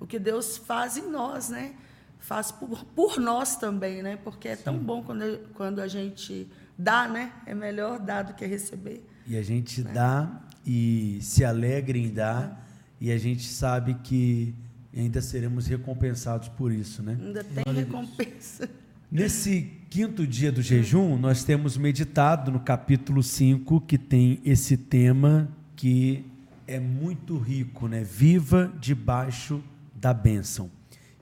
o 0.00 0.06
que 0.06 0.18
Deus 0.18 0.56
faz 0.56 0.96
em 0.96 1.10
nós, 1.10 1.50
né? 1.50 1.74
Faz 2.18 2.50
por, 2.50 2.84
por 2.86 3.18
nós 3.18 3.56
também, 3.56 4.02
né? 4.02 4.16
Porque 4.24 4.48
é 4.48 4.56
tão 4.56 4.76
bom 4.78 5.02
quando, 5.02 5.40
quando 5.54 5.80
a 5.80 5.86
gente 5.86 6.50
dá, 6.78 7.06
né? 7.06 7.32
É 7.44 7.54
melhor 7.54 7.98
dar 7.98 8.22
do 8.22 8.32
que 8.34 8.44
receber. 8.46 9.06
E 9.26 9.36
a 9.36 9.42
gente 9.42 9.82
dá 9.82 10.28
e 10.66 11.18
se 11.20 11.44
alegra 11.44 11.96
em 11.96 12.12
dar, 12.12 12.66
e 13.00 13.12
a 13.12 13.18
gente 13.18 13.44
sabe 13.44 13.94
que 14.02 14.54
ainda 14.94 15.20
seremos 15.20 15.66
recompensados 15.66 16.48
por 16.48 16.72
isso, 16.72 17.02
né? 17.02 17.16
Ainda 17.20 17.44
tem 17.44 17.74
recompensa. 17.74 18.68
Nesse 19.10 19.70
quinto 19.88 20.26
dia 20.26 20.50
do 20.50 20.60
jejum, 20.60 21.16
nós 21.16 21.44
temos 21.44 21.76
meditado 21.76 22.50
no 22.50 22.58
capítulo 22.58 23.22
5, 23.22 23.80
que 23.82 23.96
tem 23.96 24.40
esse 24.44 24.76
tema 24.76 25.48
que 25.76 26.24
é 26.66 26.80
muito 26.80 27.38
rico, 27.38 27.86
né? 27.86 28.02
Viva 28.02 28.72
debaixo 28.80 29.62
da 29.94 30.12
bênção. 30.12 30.70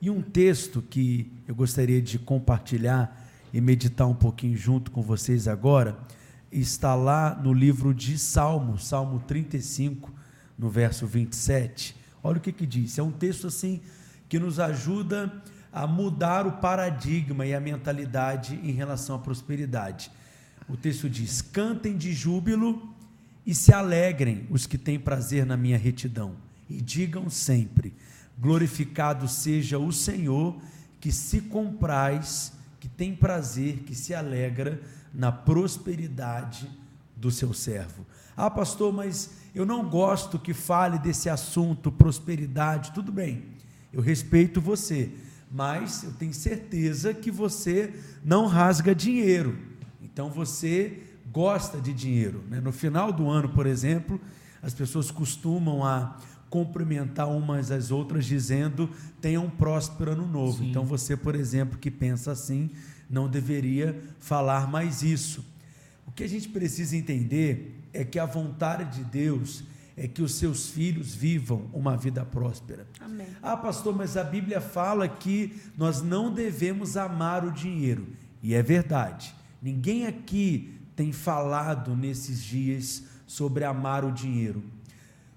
E 0.01 0.09
um 0.09 0.23
texto 0.23 0.81
que 0.81 1.31
eu 1.47 1.55
gostaria 1.55 2.01
de 2.01 2.19
compartilhar 2.19 3.23
e 3.53 3.61
meditar 3.61 4.07
um 4.07 4.15
pouquinho 4.15 4.57
junto 4.57 4.91
com 4.91 5.03
vocês 5.03 5.47
agora, 5.47 5.99
está 6.61 6.95
lá 6.95 7.35
no 7.35 7.53
livro 7.53 7.93
de 7.93 8.19
Salmos, 8.19 8.87
Salmo 8.87 9.21
35, 9.21 10.13
no 10.57 10.71
verso 10.71 11.07
27. 11.07 11.97
Olha 12.23 12.39
o 12.39 12.41
que 12.41 12.53
que 12.53 12.67
diz. 12.67 12.97
É 12.99 13.03
um 13.03 13.11
texto 13.11 13.47
assim 13.47 13.81
que 14.29 14.39
nos 14.39 14.61
ajuda 14.61 15.43
a 15.73 15.87
mudar 15.87 16.47
o 16.47 16.53
paradigma 16.53 17.45
e 17.45 17.53
a 17.53 17.61
mentalidade 17.61 18.55
em 18.63 18.71
relação 18.71 19.17
à 19.17 19.19
prosperidade. 19.19 20.11
O 20.69 20.77
texto 20.77 21.11
diz: 21.11 21.43
Cantem 21.43 21.97
de 21.97 22.13
júbilo 22.13 22.95
e 23.45 23.55
se 23.55 23.73
alegrem 23.73 24.47
os 24.49 24.67
que 24.67 24.79
têm 24.79 24.99
prazer 24.99 25.45
na 25.45 25.57
minha 25.57 25.77
retidão, 25.77 26.37
e 26.71 26.81
digam 26.81 27.29
sempre: 27.29 27.93
Glorificado 28.39 29.29
seja 29.29 29.79
o 29.79 29.93
Senhor, 29.93 30.57
que 31.01 31.13
se 31.13 31.41
compraz, 31.41 32.53
que 32.81 32.89
tem 32.89 33.15
prazer, 33.15 33.79
que 33.79 33.95
se 33.95 34.15
alegra 34.15 34.81
na 35.15 35.31
prosperidade 35.31 36.69
do 37.17 37.31
seu 37.31 37.55
servo. 37.55 38.05
Ah, 38.37 38.51
pastor, 38.51 38.93
mas 38.93 39.31
eu 39.55 39.65
não 39.65 39.89
gosto 39.89 40.39
que 40.39 40.53
fale 40.53 40.99
desse 40.99 41.31
assunto, 41.31 41.93
prosperidade. 41.93 42.93
Tudo 42.93 43.13
bem, 43.13 43.45
eu 43.93 44.01
respeito 44.03 44.61
você, 44.61 45.13
mas 45.51 46.03
eu 46.03 46.13
tenho 46.13 46.35
certeza 46.35 47.15
que 47.15 47.31
você 47.31 47.95
não 48.25 48.47
rasga 48.47 48.95
dinheiro. 48.95 49.57
Então 50.03 50.29
você 50.29 51.05
gosta 51.33 51.81
de 51.81 51.93
dinheiro. 51.93 52.43
né? 52.49 52.61
No 52.61 52.73
final 52.73 53.13
do 53.13 53.29
ano, 53.29 53.49
por 53.49 53.67
exemplo, 53.67 54.21
as 54.63 54.75
pessoas 54.75 55.11
costumam 55.11 55.85
a 55.85 56.17
cumprimentar 56.51 57.29
umas 57.29 57.73
às 57.73 57.91
outras 57.91 58.25
dizendo 58.25 58.89
tenha 59.21 59.41
um 59.41 59.51
próspero 59.51 60.13
ano 60.13 60.27
novo. 60.27 60.59
Sim. 60.59 60.71
Então 60.71 60.85
você, 60.85 61.17
por 61.17 61.35
exemplo, 61.35 61.77
que 61.79 61.91
pensa 61.91 62.31
assim, 62.31 62.71
não 63.09 63.29
deveria 63.29 64.03
falar 64.19 64.71
mais 64.71 65.03
isso. 65.03 65.45
O 66.07 66.13
que 66.13 66.25
a 66.25 66.29
gente 66.29 66.49
precisa 66.49 66.97
entender 66.97 67.83
é 67.93 68.05
que 68.05 68.19
a 68.19 68.27
vontade 68.27 68.99
de 68.99 69.05
Deus 69.05 69.65
é 69.97 70.09
que 70.09 70.23
os 70.23 70.35
seus 70.35 70.71
filhos 70.71 71.15
vivam 71.15 71.69
uma 71.73 71.97
vida 71.97 72.25
próspera. 72.25 72.87
Amém. 73.01 73.29
Ah, 73.41 73.57
pastor, 73.57 73.95
mas 73.95 74.17
a 74.17 74.25
Bíblia 74.25 74.61
fala 74.61 75.09
que 75.09 75.61
nós 75.77 76.03
não 76.03 76.33
devemos 76.33 76.97
amar 76.97 77.45
o 77.45 77.53
dinheiro. 77.53 78.09
E 78.43 78.55
é 78.55 78.63
verdade. 78.63 79.35
Ninguém 79.63 80.07
aqui 80.07 80.79
tem 80.97 81.13
falado 81.13 81.97
nesses 81.97 82.43
dias 82.43 83.05
sobre 83.27 83.65
amar 83.65 84.05
o 84.05 84.13
dinheiro. 84.13 84.63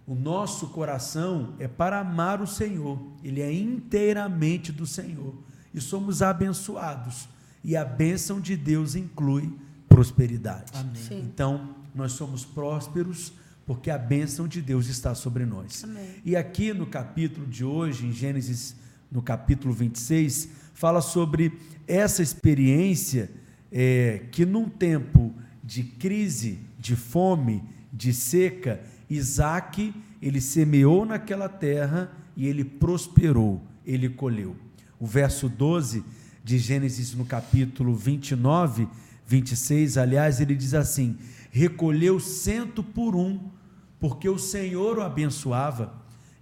O 0.05 0.15
nosso 0.15 0.69
coração 0.69 1.53
é 1.59 1.67
para 1.67 1.99
amar 1.99 2.41
o 2.41 2.47
Senhor, 2.47 2.97
ele 3.23 3.41
é 3.41 3.51
inteiramente 3.51 4.71
do 4.71 4.85
Senhor. 4.85 5.35
E 5.73 5.81
somos 5.81 6.21
abençoados. 6.21 7.27
E 7.67 7.75
a 7.75 7.83
bênção 7.83 8.39
de 8.39 8.55
Deus 8.55 8.95
inclui 8.95 9.53
prosperidade. 9.89 10.71
Amém. 10.73 11.21
Então, 11.21 11.75
nós 11.93 12.13
somos 12.13 12.45
prósperos 12.45 13.33
porque 13.65 13.91
a 13.91 13.97
bênção 13.97 14.47
de 14.47 14.61
Deus 14.61 14.87
está 14.87 15.13
sobre 15.13 15.45
nós. 15.45 15.83
Amém. 15.83 16.07
E 16.23 16.33
aqui 16.37 16.71
no 16.71 16.85
capítulo 16.85 17.45
de 17.45 17.65
hoje, 17.65 18.05
em 18.05 18.13
Gênesis, 18.13 18.73
no 19.11 19.21
capítulo 19.21 19.73
26, 19.73 20.47
fala 20.73 21.01
sobre 21.01 21.59
essa 21.85 22.23
experiência 22.23 23.29
é, 23.69 24.27
que 24.31 24.45
num 24.45 24.69
tempo 24.69 25.35
de 25.61 25.83
crise, 25.83 26.59
de 26.79 26.95
fome, 26.95 27.61
de 27.91 28.13
seca, 28.13 28.81
Isaac, 29.09 29.93
ele 30.21 30.39
semeou 30.39 31.05
naquela 31.05 31.49
terra 31.49 32.13
e 32.33 32.47
ele 32.47 32.63
prosperou, 32.63 33.61
ele 33.85 34.07
colheu. 34.07 34.55
O 34.97 35.05
verso 35.05 35.49
12 35.49 36.05
de 36.47 36.57
Gênesis, 36.57 37.13
no 37.13 37.25
capítulo 37.25 37.93
29, 37.93 38.87
26, 39.27 39.97
aliás, 39.97 40.39
ele 40.39 40.55
diz 40.55 40.73
assim: 40.73 41.17
recolheu 41.51 42.21
cento 42.21 42.81
por 42.81 43.17
um, 43.17 43.37
porque 43.99 44.29
o 44.29 44.39
Senhor 44.39 44.97
o 44.97 45.01
abençoava. 45.01 45.93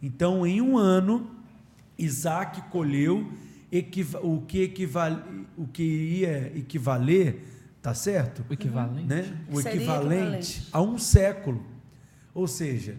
Então, 0.04 0.46
em 0.46 0.62
um 0.62 0.78
ano, 0.78 1.32
Isaac 1.98 2.70
colheu 2.70 3.32
o 4.22 4.42
que, 4.42 4.62
equivale, 4.62 5.24
o 5.58 5.66
que 5.66 5.82
ia 5.82 6.56
equivaler, 6.56 7.44
tá 7.82 7.96
certo? 7.96 8.46
O 8.48 8.54
equivalente? 8.54 9.08
Né? 9.08 9.36
O 9.52 9.60
Seria 9.60 9.78
equivalente. 9.78 10.68
a 10.72 10.84
um 10.84 11.00
século. 11.00 11.66
Ou 12.32 12.46
seja, 12.48 12.96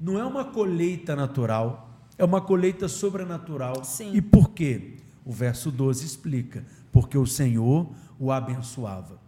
não 0.00 0.16
é 0.16 0.24
uma 0.24 0.44
colheita 0.44 1.16
natural, 1.16 1.98
é 2.16 2.24
uma 2.24 2.40
colheita 2.40 2.86
sobrenatural. 2.86 3.82
Sim. 3.82 4.14
E 4.14 4.22
por 4.22 4.50
quê? 4.50 4.98
O 5.28 5.32
verso 5.32 5.70
12 5.70 6.06
explica: 6.06 6.64
porque 6.90 7.18
o 7.18 7.26
Senhor 7.26 7.92
o 8.18 8.32
abençoava. 8.32 9.20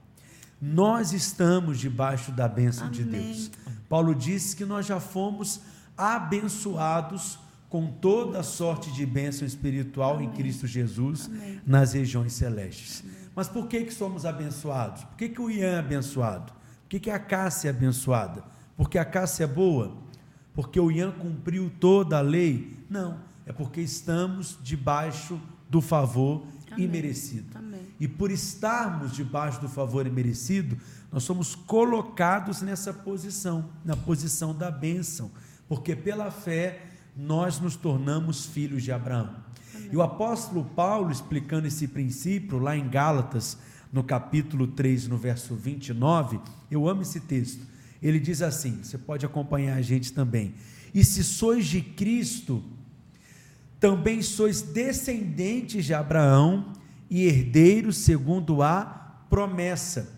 Nós 0.58 1.12
estamos 1.12 1.78
debaixo 1.78 2.32
da 2.32 2.48
bênção 2.48 2.90
de 2.90 3.02
Amém. 3.02 3.20
Deus. 3.20 3.50
Paulo 3.86 4.14
disse 4.14 4.56
que 4.56 4.64
nós 4.64 4.86
já 4.86 4.98
fomos 4.98 5.60
abençoados 5.96 7.38
com 7.68 7.86
toda 7.86 8.40
a 8.40 8.42
sorte 8.42 8.90
de 8.92 9.04
bênção 9.04 9.46
espiritual 9.46 10.14
Amém. 10.14 10.28
em 10.28 10.30
Cristo 10.32 10.66
Jesus 10.66 11.26
Amém. 11.26 11.60
nas 11.66 11.92
regiões 11.92 12.32
celestes. 12.32 13.04
Mas 13.36 13.48
por 13.48 13.68
que, 13.68 13.84
que 13.84 13.92
somos 13.92 14.24
abençoados? 14.24 15.04
Por 15.04 15.16
que, 15.18 15.28
que 15.28 15.40
o 15.40 15.50
Ian 15.50 15.66
é 15.66 15.78
abençoado? 15.78 16.52
Por 16.52 16.88
que, 16.88 16.98
que 16.98 17.10
a 17.10 17.18
Cássia 17.18 17.68
é 17.68 17.70
abençoada? 17.70 18.42
Porque 18.74 18.98
a 18.98 19.04
Cássia 19.04 19.44
é 19.44 19.46
boa? 19.46 19.98
Porque 20.54 20.80
o 20.80 20.90
Ian 20.90 21.12
cumpriu 21.12 21.70
toda 21.78 22.18
a 22.18 22.22
lei? 22.22 22.84
Não, 22.88 23.18
é 23.44 23.52
porque 23.52 23.82
estamos 23.82 24.58
debaixo 24.62 25.40
do 25.70 25.80
favor 25.80 26.42
imerecido. 26.76 27.58
E 27.98 28.08
por 28.08 28.30
estarmos 28.30 29.12
debaixo 29.12 29.60
do 29.60 29.68
favor 29.68 30.06
imerecido, 30.06 30.76
nós 31.12 31.22
somos 31.22 31.54
colocados 31.54 32.62
nessa 32.62 32.92
posição, 32.92 33.70
na 33.84 33.96
posição 33.96 34.54
da 34.54 34.70
bênção, 34.70 35.30
porque 35.68 35.94
pela 35.94 36.30
fé 36.30 36.86
nós 37.16 37.60
nos 37.60 37.76
tornamos 37.76 38.46
filhos 38.46 38.82
de 38.82 38.90
Abraão. 38.90 39.36
Amém. 39.74 39.90
E 39.92 39.96
o 39.96 40.02
apóstolo 40.02 40.64
Paulo, 40.64 41.10
explicando 41.10 41.66
esse 41.66 41.86
princípio, 41.88 42.58
lá 42.58 42.76
em 42.76 42.88
Gálatas, 42.88 43.58
no 43.92 44.02
capítulo 44.02 44.68
3, 44.68 45.08
no 45.08 45.18
verso 45.18 45.54
29, 45.54 46.40
eu 46.70 46.88
amo 46.88 47.02
esse 47.02 47.20
texto. 47.20 47.66
Ele 48.02 48.18
diz 48.18 48.40
assim: 48.40 48.82
você 48.82 48.96
pode 48.96 49.26
acompanhar 49.26 49.76
a 49.76 49.82
gente 49.82 50.12
também. 50.12 50.54
E 50.94 51.04
se 51.04 51.22
sois 51.22 51.66
de 51.66 51.80
Cristo, 51.82 52.62
também 53.80 54.22
sois 54.22 54.62
descendentes 54.62 55.86
de 55.86 55.94
Abraão 55.94 56.72
e 57.08 57.24
herdeiros 57.24 57.96
segundo 57.96 58.62
a 58.62 58.84
promessa. 59.28 60.12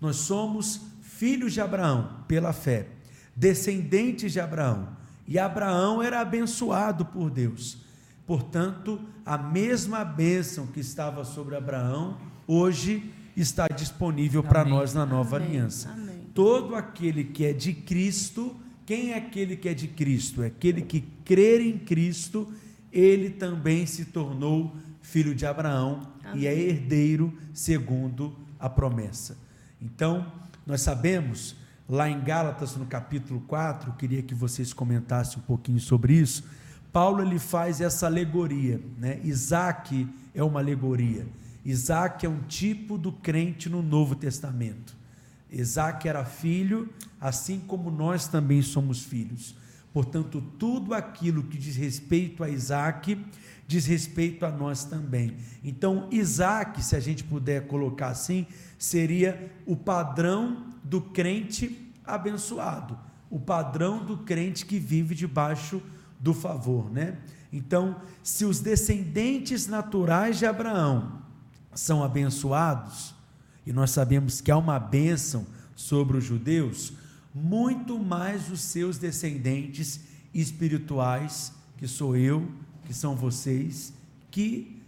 Nós 0.00 0.16
somos 0.16 0.82
filhos 1.00 1.54
de 1.54 1.60
Abraão 1.60 2.24
pela 2.28 2.52
fé, 2.52 2.86
descendentes 3.34 4.32
de 4.32 4.38
Abraão 4.38 4.94
e 5.26 5.38
Abraão 5.38 6.02
era 6.02 6.20
abençoado 6.20 7.04
por 7.04 7.30
Deus. 7.30 7.78
Portanto, 8.26 9.00
a 9.24 9.36
mesma 9.36 10.04
bênção 10.04 10.66
que 10.66 10.80
estava 10.80 11.24
sobre 11.24 11.56
Abraão, 11.56 12.16
hoje 12.46 13.10
está 13.36 13.66
disponível 13.68 14.42
para 14.42 14.64
nós 14.64 14.94
na 14.94 15.04
nova 15.04 15.36
Amém. 15.36 15.48
aliança. 15.48 15.90
Amém. 15.90 16.26
Todo 16.32 16.74
aquele 16.74 17.24
que 17.24 17.44
é 17.44 17.52
de 17.52 17.72
Cristo, 17.72 18.54
quem 18.84 19.12
é 19.12 19.16
aquele 19.16 19.56
que 19.56 19.68
é 19.68 19.74
de 19.74 19.88
Cristo? 19.88 20.42
É 20.42 20.46
aquele 20.46 20.82
que 20.82 21.00
crer 21.24 21.60
em 21.60 21.78
Cristo, 21.78 22.52
ele 22.98 23.30
também 23.30 23.84
se 23.84 24.06
tornou 24.06 24.74
filho 25.02 25.34
de 25.34 25.44
Abraão 25.44 26.00
Amém. 26.24 26.42
e 26.42 26.46
é 26.46 26.58
herdeiro 26.58 27.36
segundo 27.52 28.34
a 28.58 28.70
promessa. 28.70 29.36
Então, 29.80 30.32
nós 30.66 30.80
sabemos 30.80 31.54
lá 31.86 32.08
em 32.08 32.20
Gálatas, 32.20 32.74
no 32.74 32.86
capítulo 32.86 33.40
4, 33.42 33.92
queria 33.92 34.22
que 34.22 34.34
vocês 34.34 34.72
comentassem 34.72 35.38
um 35.38 35.42
pouquinho 35.42 35.78
sobre 35.78 36.14
isso. 36.14 36.44
Paulo 36.90 37.20
ele 37.20 37.38
faz 37.38 37.82
essa 37.82 38.06
alegoria, 38.06 38.80
né? 38.98 39.20
Isaac 39.22 40.08
é 40.34 40.42
uma 40.42 40.60
alegoria. 40.60 41.26
Isaac 41.64 42.24
é 42.24 42.28
um 42.28 42.40
tipo 42.42 42.96
do 42.96 43.12
crente 43.12 43.68
no 43.68 43.82
Novo 43.82 44.14
Testamento. 44.14 44.96
Isaac 45.50 46.08
era 46.08 46.24
filho, 46.24 46.88
assim 47.20 47.60
como 47.60 47.90
nós 47.90 48.26
também 48.26 48.62
somos 48.62 49.02
filhos. 49.02 49.54
Portanto, 49.96 50.44
tudo 50.58 50.92
aquilo 50.92 51.44
que 51.44 51.56
diz 51.56 51.74
respeito 51.74 52.44
a 52.44 52.50
Isaac 52.50 53.18
diz 53.66 53.86
respeito 53.86 54.44
a 54.44 54.50
nós 54.50 54.84
também. 54.84 55.38
Então, 55.64 56.06
Isaac, 56.10 56.84
se 56.84 56.94
a 56.94 57.00
gente 57.00 57.24
puder 57.24 57.66
colocar 57.66 58.08
assim, 58.08 58.46
seria 58.78 59.50
o 59.64 59.74
padrão 59.74 60.66
do 60.84 61.00
crente 61.00 61.90
abençoado, 62.04 62.98
o 63.30 63.40
padrão 63.40 64.04
do 64.04 64.18
crente 64.18 64.66
que 64.66 64.78
vive 64.78 65.14
debaixo 65.14 65.80
do 66.20 66.34
favor, 66.34 66.90
né? 66.90 67.16
Então, 67.50 67.96
se 68.22 68.44
os 68.44 68.60
descendentes 68.60 69.66
naturais 69.66 70.38
de 70.38 70.44
Abraão 70.44 71.22
são 71.74 72.04
abençoados, 72.04 73.14
e 73.64 73.72
nós 73.72 73.92
sabemos 73.92 74.42
que 74.42 74.50
há 74.50 74.58
uma 74.58 74.78
bênção 74.78 75.46
sobre 75.74 76.18
os 76.18 76.24
judeus, 76.24 76.92
muito 77.36 77.98
mais 77.98 78.50
os 78.50 78.60
seus 78.60 78.96
descendentes 78.96 80.00
espirituais, 80.32 81.52
que 81.76 81.86
sou 81.86 82.16
eu, 82.16 82.50
que 82.86 82.94
são 82.94 83.14
vocês, 83.14 83.92
que 84.30 84.80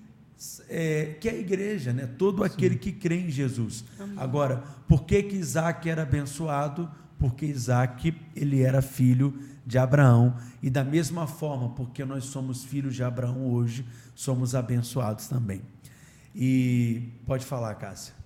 é, 0.69 1.17
que 1.21 1.29
é 1.29 1.33
a 1.33 1.39
igreja, 1.39 1.93
né? 1.93 2.07
todo 2.07 2.43
aquele 2.43 2.75
Sim. 2.75 2.81
que 2.81 2.93
crê 2.93 3.27
em 3.27 3.31
Jesus. 3.31 3.85
Amém. 3.99 4.15
Agora, 4.17 4.63
por 4.87 5.05
que, 5.05 5.23
que 5.25 5.37
Isaac 5.37 5.91
era 5.91 6.03
abençoado? 6.03 6.89
Porque 7.19 7.45
Isaac 7.45 8.17
ele 8.35 8.63
era 8.63 8.81
filho 8.81 9.37
de 9.67 9.77
Abraão. 9.77 10.35
E 10.63 10.71
da 10.71 10.85
mesma 10.85 11.27
forma, 11.27 11.71
porque 11.71 12.05
nós 12.05 12.25
somos 12.25 12.65
filhos 12.65 12.95
de 12.95 13.03
Abraão 13.03 13.53
hoje, 13.53 13.85
somos 14.15 14.55
abençoados 14.55 15.27
também. 15.27 15.61
E 16.35 17.11
pode 17.27 17.45
falar, 17.45 17.75
Cássia. 17.75 18.18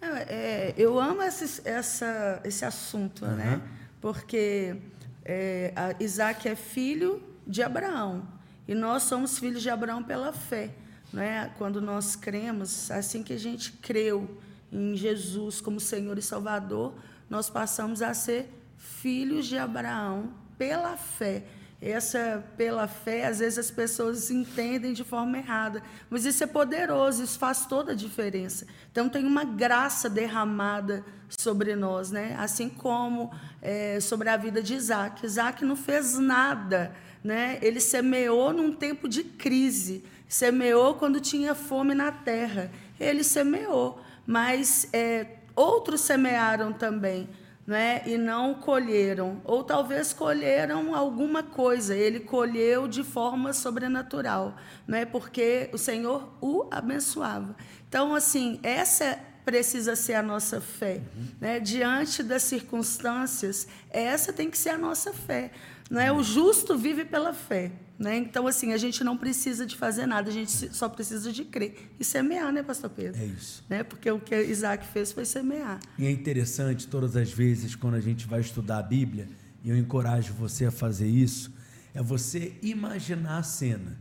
É, 0.00 0.06
é 0.06 0.74
eu 0.76 0.98
amo 0.98 1.22
esse, 1.22 1.66
essa, 1.68 2.40
esse 2.44 2.64
assunto, 2.64 3.24
uhum. 3.24 3.36
né? 3.36 3.62
Porque 4.00 4.76
é, 5.24 5.72
Isaac 6.00 6.48
é 6.48 6.54
filho 6.54 7.22
de 7.46 7.62
Abraão. 7.62 8.26
E 8.66 8.74
nós 8.74 9.04
somos 9.04 9.38
filhos 9.38 9.62
de 9.62 9.70
Abraão 9.70 10.02
pela 10.02 10.32
fé. 10.32 10.70
Né? 11.12 11.50
Quando 11.56 11.80
nós 11.80 12.14
cremos, 12.14 12.90
assim 12.90 13.22
que 13.22 13.32
a 13.32 13.38
gente 13.38 13.72
creu 13.72 14.38
em 14.70 14.94
Jesus 14.94 15.60
como 15.60 15.80
Senhor 15.80 16.18
e 16.18 16.22
Salvador, 16.22 16.94
nós 17.30 17.48
passamos 17.48 18.02
a 18.02 18.12
ser 18.12 18.52
filhos 18.76 19.46
de 19.46 19.56
Abraão 19.56 20.32
pela 20.56 20.96
fé. 20.96 21.44
Essa 21.80 22.44
pela 22.56 22.88
fé, 22.88 23.26
às 23.26 23.38
vezes 23.38 23.58
as 23.58 23.70
pessoas 23.70 24.30
entendem 24.30 24.92
de 24.92 25.04
forma 25.04 25.38
errada, 25.38 25.82
mas 26.10 26.24
isso 26.24 26.42
é 26.42 26.46
poderoso, 26.46 27.22
isso 27.22 27.38
faz 27.38 27.66
toda 27.66 27.92
a 27.92 27.94
diferença. 27.94 28.66
Então 28.90 29.08
tem 29.08 29.24
uma 29.24 29.44
graça 29.44 30.10
derramada 30.10 31.04
sobre 31.28 31.76
nós, 31.76 32.10
né? 32.10 32.34
Assim 32.38 32.68
como 32.68 33.30
é, 33.62 34.00
sobre 34.00 34.28
a 34.28 34.36
vida 34.36 34.60
de 34.60 34.74
Isaac. 34.74 35.24
Isaac 35.24 35.64
não 35.64 35.76
fez 35.76 36.18
nada, 36.18 36.92
né? 37.22 37.58
Ele 37.62 37.78
semeou 37.78 38.52
num 38.52 38.72
tempo 38.72 39.08
de 39.08 39.22
crise 39.22 40.04
semeou 40.28 40.94
quando 40.94 41.20
tinha 41.20 41.54
fome 41.54 41.94
na 41.94 42.12
terra. 42.12 42.70
Ele 43.00 43.24
semeou, 43.24 44.00
mas 44.26 44.88
é, 44.92 45.26
outros 45.56 46.02
semearam 46.02 46.72
também. 46.72 47.28
Né, 47.68 48.00
e 48.06 48.16
não 48.16 48.54
colheram, 48.54 49.42
ou 49.44 49.62
talvez 49.62 50.14
colheram 50.14 50.94
alguma 50.94 51.42
coisa, 51.42 51.94
ele 51.94 52.18
colheu 52.18 52.88
de 52.88 53.04
forma 53.04 53.52
sobrenatural, 53.52 54.56
né, 54.86 55.04
porque 55.04 55.68
o 55.70 55.76
Senhor 55.76 56.32
o 56.40 56.66
abençoava. 56.70 57.54
Então, 57.86 58.14
assim, 58.14 58.58
essa 58.62 59.18
precisa 59.44 59.96
ser 59.96 60.14
a 60.14 60.22
nossa 60.22 60.62
fé. 60.62 61.02
Uhum. 61.14 61.26
Né, 61.40 61.60
diante 61.60 62.22
das 62.22 62.42
circunstâncias, 62.42 63.66
essa 63.90 64.32
tem 64.32 64.50
que 64.50 64.56
ser 64.56 64.70
a 64.70 64.78
nossa 64.78 65.12
fé. 65.12 65.50
Né? 65.90 66.12
O 66.12 66.22
justo 66.22 66.76
vive 66.76 67.04
pela 67.04 67.32
fé. 67.32 67.72
Né? 67.98 68.16
Então, 68.16 68.46
assim, 68.46 68.72
a 68.72 68.76
gente 68.76 69.02
não 69.02 69.16
precisa 69.16 69.66
de 69.66 69.76
fazer 69.76 70.06
nada, 70.06 70.30
a 70.30 70.32
gente 70.32 70.72
só 70.72 70.88
precisa 70.88 71.32
de 71.32 71.44
crer 71.44 71.90
e 71.98 72.04
semear, 72.04 72.52
né, 72.52 72.62
Pastor 72.62 72.90
Pedro? 72.90 73.20
É 73.20 73.26
isso. 73.26 73.64
Né? 73.68 73.82
Porque 73.82 74.08
o 74.08 74.20
que 74.20 74.40
Isaac 74.40 74.86
fez 74.86 75.10
foi 75.10 75.24
semear. 75.24 75.80
E 75.98 76.06
é 76.06 76.10
interessante, 76.10 76.86
todas 76.86 77.16
as 77.16 77.32
vezes, 77.32 77.74
quando 77.74 77.94
a 77.94 78.00
gente 78.00 78.26
vai 78.26 78.40
estudar 78.40 78.78
a 78.78 78.82
Bíblia, 78.82 79.28
e 79.64 79.70
eu 79.70 79.76
encorajo 79.76 80.32
você 80.34 80.66
a 80.66 80.70
fazer 80.70 81.08
isso, 81.08 81.52
é 81.92 82.00
você 82.00 82.54
imaginar 82.62 83.38
a 83.38 83.42
cena. 83.42 83.98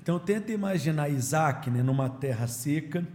Então, 0.00 0.18
tenta 0.18 0.50
imaginar 0.50 1.10
Isaac 1.10 1.68
né, 1.70 1.82
numa 1.82 2.08
terra 2.08 2.46
seca, 2.46 3.06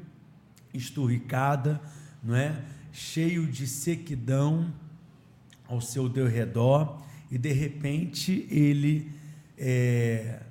esturricada, 0.72 1.82
não 2.24 2.36
é? 2.36 2.62
cheio 2.92 3.48
de 3.48 3.66
sequidão 3.66 4.74
ao 5.68 5.80
seu 5.80 6.06
redor, 6.26 7.02
e 7.30 7.38
de 7.38 7.52
repente 7.54 8.46
ele 8.50 9.10
é, 9.58 10.42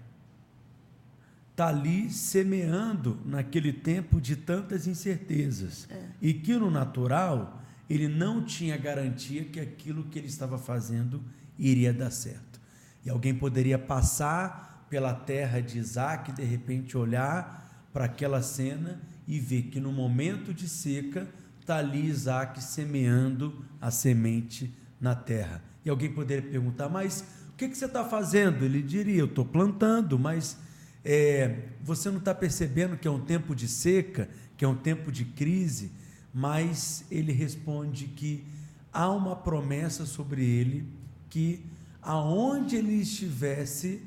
tá 1.57 1.69
ali 1.69 2.11
semeando 2.11 3.19
naquele 3.25 3.73
tempo 3.73 4.21
de 4.21 4.37
tantas 4.37 4.87
incertezas. 4.87 5.87
É. 5.91 6.03
E 6.23 6.35
que 6.35 6.57
no 6.57 6.71
natural 6.71 7.63
ele 7.89 8.09
não 8.09 8.45
tinha 8.45 8.77
garantia 8.77 9.45
que 9.45 9.59
aquilo 9.59 10.05
que 10.05 10.19
ele 10.19 10.29
estava 10.29 10.57
fazendo 10.57 11.23
iria 11.59 11.93
dar 11.93 12.11
certo. 12.11 12.61
E 13.05 13.11
alguém 13.11 13.35
poderia 13.35 13.79
passar 13.79 14.87
pela 14.89 15.13
terra 15.13 15.61
de 15.61 15.79
Isaac 15.79 16.31
e 16.31 16.35
de 16.35 16.45
repente 16.45 16.97
olhar 16.97 17.89
para 17.93 18.05
aquela 18.05 18.43
cena 18.43 19.01
e 19.27 19.39
ver 19.39 19.63
que 19.65 19.81
no 19.81 19.93
momento 19.93 20.55
de 20.55 20.69
seca 20.69 21.29
está 21.61 21.77
ali 21.77 22.07
Isaac 22.07 22.63
semeando 22.63 23.65
a 23.81 23.91
semente 23.91 24.75
na 25.01 25.15
terra. 25.15 25.63
E 25.85 25.91
alguém 25.91 26.13
poderia 26.13 26.49
perguntar, 26.49 26.89
mas 26.89 27.25
que, 27.61 27.69
que 27.69 27.77
você 27.77 27.85
está 27.85 28.03
fazendo? 28.03 28.65
Ele 28.65 28.81
diria: 28.81 29.21
Eu 29.21 29.27
estou 29.27 29.45
plantando, 29.45 30.19
mas 30.19 30.57
é, 31.05 31.65
você 31.83 32.11
não 32.11 32.17
está 32.17 32.35
percebendo 32.35 32.97
que 32.97 33.07
é 33.07 33.11
um 33.11 33.21
tempo 33.21 33.55
de 33.55 33.69
seca, 33.69 34.31
que 34.57 34.65
é 34.65 34.69
um 34.69 34.75
tempo 34.75 35.13
de 35.13 35.27
crise? 35.27 35.93
Mas 36.33 37.05
ele 37.11 37.33
responde 37.33 38.07
que 38.07 38.47
há 38.91 39.11
uma 39.11 39.37
promessa 39.37 40.07
sobre 40.07 40.43
ele 40.43 40.87
que 41.29 41.63
aonde 42.01 42.77
ele 42.77 42.95
estivesse, 42.95 44.03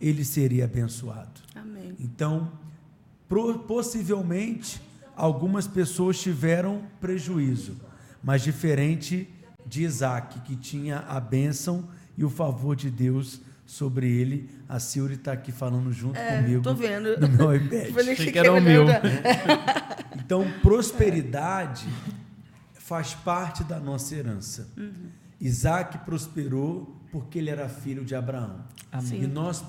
ele 0.00 0.24
seria 0.24 0.64
abençoado. 0.64 1.40
Amém. 1.54 1.94
Então, 2.00 2.50
possivelmente, 3.68 4.82
algumas 5.14 5.68
pessoas 5.68 6.20
tiveram 6.20 6.82
prejuízo, 7.00 7.76
mas 8.24 8.42
diferente 8.42 9.28
de 9.64 9.84
Isaac, 9.84 10.40
que 10.40 10.56
tinha 10.56 10.98
a 10.98 11.20
bênção 11.20 11.88
e 12.16 12.24
o 12.24 12.30
favor 12.30 12.74
de 12.76 12.90
Deus 12.90 13.40
sobre 13.64 14.06
ele. 14.10 14.50
A 14.68 14.78
Silvia 14.78 15.16
está 15.16 15.32
aqui 15.32 15.50
falando 15.52 15.92
junto 15.92 16.18
comigo 16.18 16.60
É, 16.60 16.62
tô 16.62 16.74
vendo. 16.74 17.18
no 17.20 17.28
meu 17.28 17.54
iPad. 17.56 17.90
Falei, 17.92 18.12
Achei 18.12 18.32
que 18.32 18.38
era 18.38 18.52
o 18.52 18.60
meu. 18.60 18.86
Então, 20.14 20.46
prosperidade 20.62 21.86
faz 22.74 23.14
parte 23.14 23.64
da 23.64 23.78
nossa 23.80 24.14
herança. 24.14 24.68
Isaac 25.40 25.98
prosperou 26.04 26.96
porque 27.10 27.38
ele 27.38 27.50
era 27.50 27.68
filho 27.68 28.04
de 28.04 28.14
Abraão. 28.14 28.64
Amém. 28.90 29.24
E 29.24 29.26
nós 29.26 29.64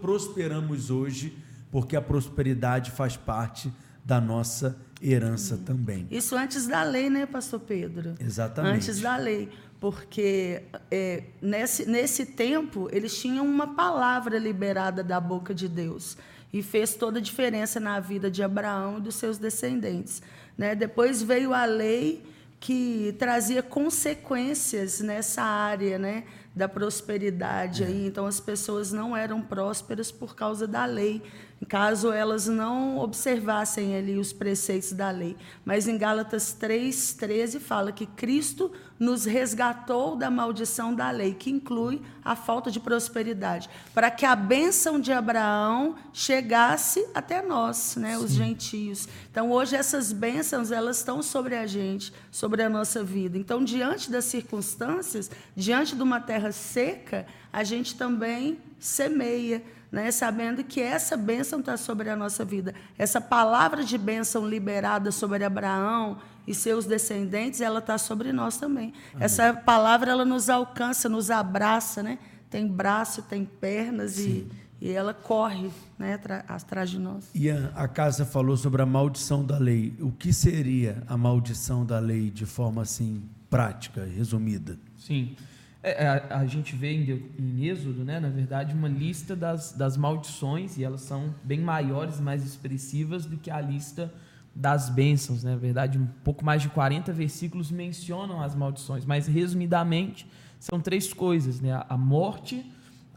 prosperamos 0.00 0.90
hoje 0.90 1.36
porque 1.70 1.94
a 1.96 2.02
prosperidade 2.02 2.90
faz 2.90 3.16
parte 3.16 3.70
da 4.04 4.20
nossa 4.20 4.76
herança 5.02 5.56
também. 5.58 6.06
Isso 6.10 6.34
antes 6.36 6.66
da 6.66 6.82
lei, 6.82 7.08
né, 7.10 7.26
pastor 7.26 7.60
Pedro? 7.60 8.14
Exatamente. 8.18 8.74
Antes 8.76 9.00
da 9.00 9.16
lei. 9.16 9.48
Porque 9.80 10.62
é, 10.90 11.24
nesse, 11.40 11.88
nesse 11.88 12.26
tempo 12.26 12.88
eles 12.92 13.18
tinham 13.18 13.46
uma 13.46 13.74
palavra 13.74 14.38
liberada 14.38 15.02
da 15.02 15.18
boca 15.18 15.54
de 15.54 15.68
Deus. 15.68 16.16
E 16.52 16.62
fez 16.62 16.94
toda 16.94 17.18
a 17.18 17.22
diferença 17.22 17.80
na 17.80 17.98
vida 17.98 18.30
de 18.30 18.42
Abraão 18.42 18.98
e 18.98 19.00
dos 19.00 19.14
seus 19.14 19.38
descendentes. 19.38 20.22
Né? 20.58 20.74
Depois 20.74 21.22
veio 21.22 21.54
a 21.54 21.64
lei 21.64 22.22
que 22.60 23.16
trazia 23.18 23.62
consequências 23.62 25.00
nessa 25.00 25.42
área 25.42 25.98
né, 25.98 26.24
da 26.54 26.68
prosperidade. 26.68 27.82
Aí. 27.82 28.06
Então, 28.06 28.26
as 28.26 28.38
pessoas 28.38 28.92
não 28.92 29.16
eram 29.16 29.40
prósperas 29.40 30.12
por 30.12 30.36
causa 30.36 30.66
da 30.66 30.84
lei, 30.84 31.22
caso 31.66 32.10
elas 32.10 32.46
não 32.46 32.98
observassem 32.98 33.94
ali 33.94 34.18
os 34.18 34.32
preceitos 34.32 34.92
da 34.92 35.10
lei. 35.10 35.36
Mas 35.64 35.86
em 35.86 35.98
Gálatas 35.98 36.56
3,13 36.58 37.60
fala 37.60 37.92
que 37.92 38.06
Cristo 38.06 38.72
nos 38.98 39.24
resgatou 39.24 40.14
da 40.14 40.30
maldição 40.30 40.94
da 40.94 41.10
lei, 41.10 41.32
que 41.34 41.50
inclui 41.50 42.02
a 42.22 42.36
falta 42.36 42.70
de 42.70 42.78
prosperidade, 42.78 43.68
para 43.94 44.10
que 44.10 44.26
a 44.26 44.36
bênção 44.36 45.00
de 45.00 45.10
Abraão 45.10 45.96
chegasse 46.12 47.06
até 47.14 47.42
nós, 47.42 47.96
né, 47.96 48.18
os 48.18 48.30
gentios. 48.32 49.08
Então, 49.30 49.50
hoje 49.50 49.74
essas 49.74 50.12
bênçãos 50.12 50.70
elas 50.70 50.98
estão 50.98 51.22
sobre 51.22 51.56
a 51.56 51.66
gente, 51.66 52.12
sobre 52.30 52.62
a 52.62 52.68
nossa 52.68 53.02
vida. 53.02 53.38
Então, 53.38 53.64
diante 53.64 54.10
das 54.10 54.26
circunstâncias, 54.26 55.30
diante 55.56 55.96
de 55.96 56.02
uma 56.02 56.20
terra 56.20 56.52
seca, 56.52 57.26
a 57.50 57.64
gente 57.64 57.96
também 57.96 58.58
semeia, 58.78 59.62
né, 59.90 60.10
sabendo 60.10 60.62
que 60.62 60.80
essa 60.80 61.16
bênção 61.16 61.60
está 61.60 61.76
sobre 61.76 62.08
a 62.10 62.16
nossa 62.16 62.44
vida. 62.44 62.74
Essa 62.96 63.20
palavra 63.20 63.82
de 63.82 63.98
bênção 63.98 64.48
liberada 64.48 65.10
sobre 65.10 65.44
Abraão 65.44 66.18
e 66.46 66.54
seus 66.54 66.86
descendentes, 66.86 67.60
ela 67.60 67.80
está 67.80 67.98
sobre 67.98 68.32
nós 68.32 68.56
também. 68.56 68.92
Essa 69.18 69.52
palavra 69.52 70.12
ela 70.12 70.24
nos 70.24 70.48
alcança, 70.48 71.08
nos 71.08 71.30
abraça, 71.30 72.02
né? 72.02 72.18
Tem 72.48 72.66
braço, 72.66 73.22
tem 73.22 73.44
pernas 73.44 74.18
e, 74.18 74.46
e 74.80 74.90
ela 74.90 75.14
corre, 75.14 75.70
né, 75.98 76.18
atrás 76.48 76.90
de 76.90 76.98
nós. 76.98 77.28
E 77.34 77.50
a, 77.50 77.70
a 77.74 77.86
casa 77.86 78.24
falou 78.24 78.56
sobre 78.56 78.82
a 78.82 78.86
maldição 78.86 79.44
da 79.44 79.58
lei. 79.58 79.94
O 80.00 80.10
que 80.10 80.32
seria 80.32 81.02
a 81.06 81.16
maldição 81.16 81.84
da 81.84 81.98
lei 81.98 82.30
de 82.30 82.46
forma 82.46 82.82
assim 82.82 83.22
prática, 83.48 84.04
resumida? 84.04 84.78
Sim. 84.96 85.36
É, 85.82 86.06
a, 86.06 86.40
a 86.40 86.46
gente 86.46 86.76
vê 86.76 86.92
em, 86.92 87.30
em 87.38 87.64
Êxodo, 87.64 88.04
né, 88.04 88.20
na 88.20 88.28
verdade, 88.28 88.74
uma 88.74 88.88
lista 88.88 89.34
das, 89.34 89.72
das 89.72 89.96
maldições, 89.96 90.76
e 90.76 90.84
elas 90.84 91.00
são 91.00 91.34
bem 91.42 91.60
maiores, 91.60 92.20
mais 92.20 92.44
expressivas 92.44 93.24
do 93.24 93.38
que 93.38 93.50
a 93.50 93.60
lista 93.60 94.12
das 94.54 94.90
bênçãos. 94.90 95.42
Né? 95.42 95.52
Na 95.52 95.56
verdade, 95.56 95.98
um 95.98 96.06
pouco 96.22 96.44
mais 96.44 96.60
de 96.60 96.68
40 96.68 97.12
versículos 97.12 97.70
mencionam 97.70 98.42
as 98.42 98.54
maldições, 98.54 99.06
mas 99.06 99.26
resumidamente 99.26 100.26
são 100.58 100.78
três 100.80 101.14
coisas: 101.14 101.60
né? 101.60 101.82
a 101.88 101.96
morte, 101.96 102.64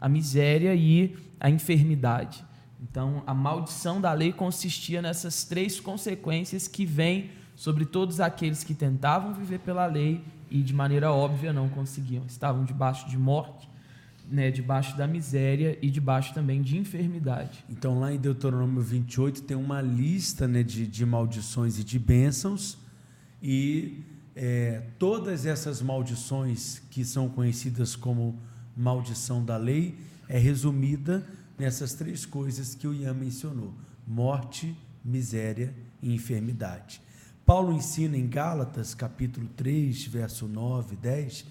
a 0.00 0.08
miséria 0.08 0.74
e 0.74 1.14
a 1.38 1.50
enfermidade. 1.50 2.42
Então, 2.80 3.22
a 3.26 3.34
maldição 3.34 4.00
da 4.00 4.12
lei 4.12 4.32
consistia 4.32 5.02
nessas 5.02 5.44
três 5.44 5.80
consequências 5.80 6.68
que 6.68 6.84
vêm 6.84 7.30
sobre 7.56 7.84
todos 7.84 8.20
aqueles 8.20 8.64
que 8.64 8.74
tentavam 8.74 9.32
viver 9.32 9.60
pela 9.60 9.86
lei 9.86 10.22
e 10.50 10.62
de 10.62 10.72
maneira 10.72 11.12
óbvia 11.12 11.52
não 11.52 11.68
conseguiam. 11.68 12.24
Estavam 12.26 12.64
debaixo 12.64 13.08
de 13.08 13.18
morte, 13.18 13.68
né, 14.28 14.50
debaixo 14.50 14.96
da 14.96 15.06
miséria 15.06 15.78
e 15.82 15.90
debaixo 15.90 16.32
também 16.32 16.62
de 16.62 16.78
enfermidade. 16.78 17.64
Então, 17.68 17.98
lá 17.98 18.12
em 18.12 18.18
Deuteronômio 18.18 18.82
28, 18.82 19.42
tem 19.42 19.56
uma 19.56 19.80
lista 19.80 20.48
né, 20.48 20.62
de, 20.62 20.86
de 20.86 21.04
maldições 21.04 21.78
e 21.78 21.84
de 21.84 21.98
bênçãos, 21.98 22.78
e 23.42 24.02
é, 24.34 24.82
todas 24.98 25.46
essas 25.46 25.82
maldições 25.82 26.80
que 26.90 27.04
são 27.04 27.28
conhecidas 27.28 27.94
como 27.94 28.38
maldição 28.76 29.44
da 29.44 29.56
lei 29.56 29.98
é 30.28 30.38
resumida 30.38 31.24
nessas 31.58 31.94
três 31.94 32.26
coisas 32.26 32.74
que 32.74 32.86
o 32.86 32.94
Ian 32.94 33.14
mencionou: 33.14 33.72
morte, 34.06 34.76
miséria 35.04 35.74
e 36.02 36.14
enfermidade. 36.14 37.00
Paulo 37.46 37.74
ensina 37.74 38.16
em 38.16 38.26
Gálatas, 38.26 38.94
capítulo 38.94 39.46
3, 39.48 40.06
verso 40.06 40.48
9 40.48 40.94
e 40.94 40.96
10, 40.96 41.44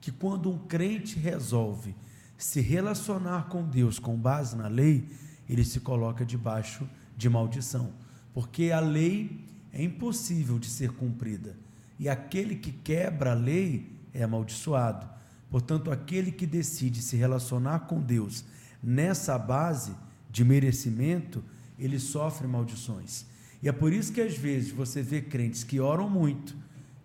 que 0.00 0.12
quando 0.12 0.48
um 0.48 0.58
crente 0.58 1.18
resolve 1.18 1.96
se 2.38 2.60
relacionar 2.60 3.48
com 3.48 3.64
Deus 3.64 3.98
com 3.98 4.16
base 4.16 4.56
na 4.56 4.68
lei, 4.68 5.08
ele 5.48 5.64
se 5.64 5.80
coloca 5.80 6.24
debaixo 6.24 6.88
de 7.16 7.28
maldição, 7.28 7.92
porque 8.32 8.70
a 8.70 8.78
lei 8.78 9.44
é 9.72 9.82
impossível 9.82 10.56
de 10.56 10.68
ser 10.68 10.92
cumprida, 10.92 11.56
e 11.98 12.08
aquele 12.08 12.54
que 12.54 12.70
quebra 12.70 13.32
a 13.32 13.34
lei 13.34 13.92
é 14.14 14.22
amaldiçoado. 14.22 15.08
Portanto, 15.50 15.90
aquele 15.90 16.30
que 16.30 16.46
decide 16.46 17.02
se 17.02 17.16
relacionar 17.16 17.80
com 17.80 18.00
Deus 18.00 18.44
nessa 18.80 19.36
base 19.36 19.96
de 20.30 20.44
merecimento, 20.44 21.42
ele 21.76 21.98
sofre 21.98 22.46
maldições. 22.46 23.26
E 23.62 23.68
é 23.68 23.72
por 23.72 23.92
isso 23.92 24.12
que 24.12 24.20
às 24.20 24.36
vezes 24.36 24.70
você 24.70 25.02
vê 25.02 25.20
crentes 25.20 25.62
que 25.62 25.80
oram 25.80 26.08
muito, 26.08 26.56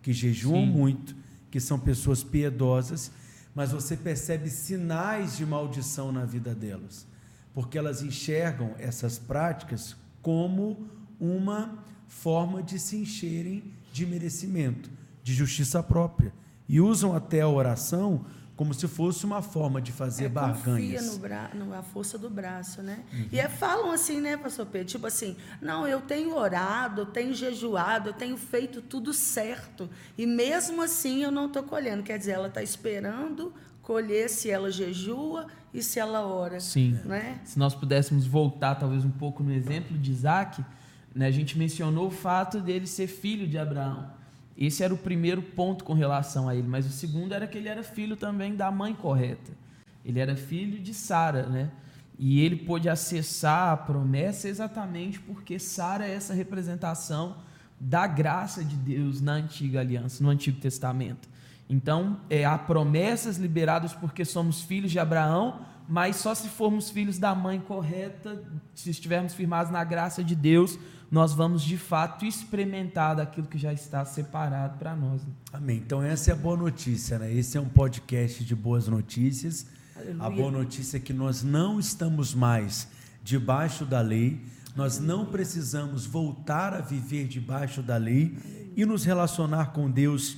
que 0.02 0.12
jejuam 0.12 0.64
Sim. 0.64 0.72
muito, 0.72 1.16
que 1.50 1.60
são 1.60 1.78
pessoas 1.78 2.22
piedosas, 2.22 3.10
mas 3.54 3.72
você 3.72 3.96
percebe 3.96 4.50
sinais 4.50 5.36
de 5.36 5.46
maldição 5.46 6.12
na 6.12 6.24
vida 6.24 6.54
delas, 6.54 7.06
porque 7.54 7.78
elas 7.78 8.02
enxergam 8.02 8.74
essas 8.78 9.18
práticas 9.18 9.96
como 10.22 10.88
uma 11.18 11.82
forma 12.06 12.62
de 12.62 12.78
se 12.78 12.96
encherem 12.96 13.64
de 13.92 14.06
merecimento, 14.06 14.90
de 15.22 15.32
justiça 15.32 15.82
própria, 15.82 16.32
e 16.68 16.80
usam 16.80 17.14
até 17.14 17.40
a 17.40 17.48
oração 17.48 18.24
como 18.56 18.72
se 18.72 18.88
fosse 18.88 19.26
uma 19.26 19.42
forma 19.42 19.82
de 19.82 19.92
fazer 19.92 20.24
É, 20.24 20.28
barganhas. 20.28 20.64
Confia 20.64 21.02
no 21.02 21.18
bra... 21.18 21.50
na 21.52 21.82
força 21.82 22.16
do 22.16 22.30
braço, 22.30 22.82
né? 22.82 23.04
Uhum. 23.12 23.28
E 23.30 23.38
é, 23.38 23.48
falam 23.48 23.90
assim, 23.90 24.20
né, 24.20 24.36
pastor 24.36 24.64
Pedro? 24.66 24.88
Tipo 24.88 25.06
assim, 25.06 25.36
não, 25.60 25.86
eu 25.86 26.00
tenho 26.00 26.34
orado, 26.34 27.02
eu 27.02 27.06
tenho 27.06 27.34
jejuado, 27.34 28.08
eu 28.08 28.12
tenho 28.14 28.36
feito 28.36 28.80
tudo 28.80 29.12
certo. 29.12 29.90
E 30.16 30.26
mesmo 30.26 30.82
assim 30.82 31.22
eu 31.22 31.30
não 31.30 31.46
estou 31.46 31.62
colhendo. 31.62 32.02
Quer 32.02 32.18
dizer, 32.18 32.32
ela 32.32 32.48
está 32.48 32.62
esperando 32.62 33.52
colher 33.82 34.28
se 34.28 34.50
ela 34.50 34.70
jejua 34.70 35.46
e 35.72 35.82
se 35.82 36.00
ela 36.00 36.26
ora. 36.26 36.58
Sim. 36.58 36.98
Né? 37.04 37.38
Se 37.44 37.58
nós 37.58 37.74
pudéssemos 37.74 38.26
voltar 38.26 38.74
talvez 38.76 39.04
um 39.04 39.10
pouco 39.10 39.42
no 39.44 39.52
exemplo 39.52 39.96
de 39.96 40.10
Isaac, 40.10 40.64
né, 41.14 41.26
a 41.26 41.30
gente 41.30 41.56
mencionou 41.56 42.08
o 42.08 42.10
fato 42.10 42.60
dele 42.60 42.86
ser 42.86 43.06
filho 43.06 43.46
de 43.46 43.58
Abraão. 43.58 44.10
Esse 44.56 44.82
era 44.82 44.94
o 44.94 44.98
primeiro 44.98 45.42
ponto 45.42 45.84
com 45.84 45.92
relação 45.92 46.48
a 46.48 46.54
ele, 46.54 46.66
mas 46.66 46.86
o 46.86 46.90
segundo 46.90 47.32
era 47.32 47.46
que 47.46 47.58
ele 47.58 47.68
era 47.68 47.82
filho 47.82 48.16
também 48.16 48.56
da 48.56 48.70
mãe 48.70 48.94
correta. 48.94 49.52
Ele 50.04 50.18
era 50.18 50.34
filho 50.36 50.78
de 50.78 50.94
Sara, 50.94 51.46
né? 51.46 51.70
E 52.18 52.40
ele 52.40 52.56
pôde 52.56 52.88
acessar 52.88 53.72
a 53.72 53.76
promessa 53.76 54.48
exatamente 54.48 55.20
porque 55.20 55.58
Sara 55.58 56.06
é 56.06 56.14
essa 56.14 56.32
representação 56.32 57.36
da 57.78 58.06
graça 58.06 58.64
de 58.64 58.74
Deus 58.76 59.20
na 59.20 59.32
antiga 59.32 59.80
aliança, 59.80 60.24
no 60.24 60.30
Antigo 60.30 60.58
Testamento. 60.58 61.28
Então, 61.68 62.20
é, 62.30 62.44
há 62.44 62.56
promessas 62.56 63.36
liberadas 63.36 63.92
porque 63.92 64.24
somos 64.24 64.62
filhos 64.62 64.90
de 64.90 64.98
Abraão, 64.98 65.60
mas 65.88 66.16
só 66.16 66.34
se 66.34 66.48
formos 66.48 66.90
filhos 66.90 67.18
da 67.18 67.34
mãe 67.34 67.60
correta, 67.60 68.42
se 68.74 68.90
estivermos 68.90 69.34
firmados 69.34 69.70
na 69.70 69.84
graça 69.84 70.22
de 70.22 70.34
Deus, 70.34 70.78
nós 71.10 71.32
vamos 71.32 71.62
de 71.62 71.78
fato 71.78 72.24
experimentar 72.24 73.16
daquilo 73.16 73.46
que 73.46 73.58
já 73.58 73.72
está 73.72 74.04
separado 74.04 74.78
para 74.78 74.96
nós. 74.96 75.22
né? 75.22 75.32
Amém. 75.52 75.76
Então 75.78 76.02
essa 76.02 76.30
é 76.30 76.34
a 76.34 76.36
boa 76.36 76.56
notícia, 76.56 77.18
né? 77.18 77.32
Esse 77.32 77.56
é 77.56 77.60
um 77.60 77.68
podcast 77.68 78.44
de 78.44 78.54
boas 78.54 78.88
notícias. 78.88 79.66
A 79.96 80.00
Aleluia. 80.00 80.30
boa 80.30 80.50
notícia 80.50 80.96
é 80.96 81.00
que 81.00 81.12
nós 81.12 81.42
não 81.42 81.78
estamos 81.78 82.34
mais 82.34 82.88
debaixo 83.22 83.84
da 83.84 84.00
lei, 84.00 84.40
nós 84.74 84.98
não 84.98 85.24
precisamos 85.26 86.04
voltar 86.04 86.74
a 86.74 86.80
viver 86.80 87.26
debaixo 87.26 87.82
da 87.82 87.96
lei 87.96 88.36
e 88.76 88.84
nos 88.84 89.04
relacionar 89.04 89.72
com 89.72 89.90
Deus 89.90 90.36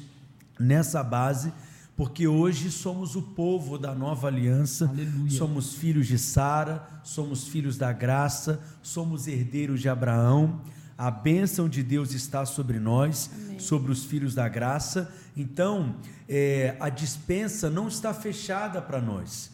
nessa 0.58 1.02
base, 1.02 1.52
porque 1.98 2.28
hoje 2.28 2.70
somos 2.70 3.16
o 3.16 3.22
povo 3.22 3.76
da 3.76 3.92
nova 3.92 4.28
aliança, 4.28 4.88
Aleluia. 4.88 5.32
somos 5.32 5.74
filhos 5.74 6.06
de 6.06 6.16
Sara, 6.16 6.88
somos 7.02 7.48
filhos 7.48 7.76
da 7.76 7.92
graça, 7.92 8.62
somos 8.80 9.26
herdeiros 9.26 9.80
de 9.80 9.88
Abraão. 9.88 10.60
A 10.96 11.10
bênção 11.10 11.68
de 11.68 11.82
Deus 11.82 12.12
está 12.12 12.46
sobre 12.46 12.78
nós, 12.78 13.28
Amém. 13.34 13.58
sobre 13.58 13.90
os 13.90 14.04
filhos 14.04 14.32
da 14.32 14.48
graça. 14.48 15.12
Então, 15.36 15.96
é, 16.28 16.76
a 16.78 16.88
dispensa 16.88 17.68
não 17.68 17.88
está 17.88 18.14
fechada 18.14 18.80
para 18.80 19.00
nós. 19.00 19.50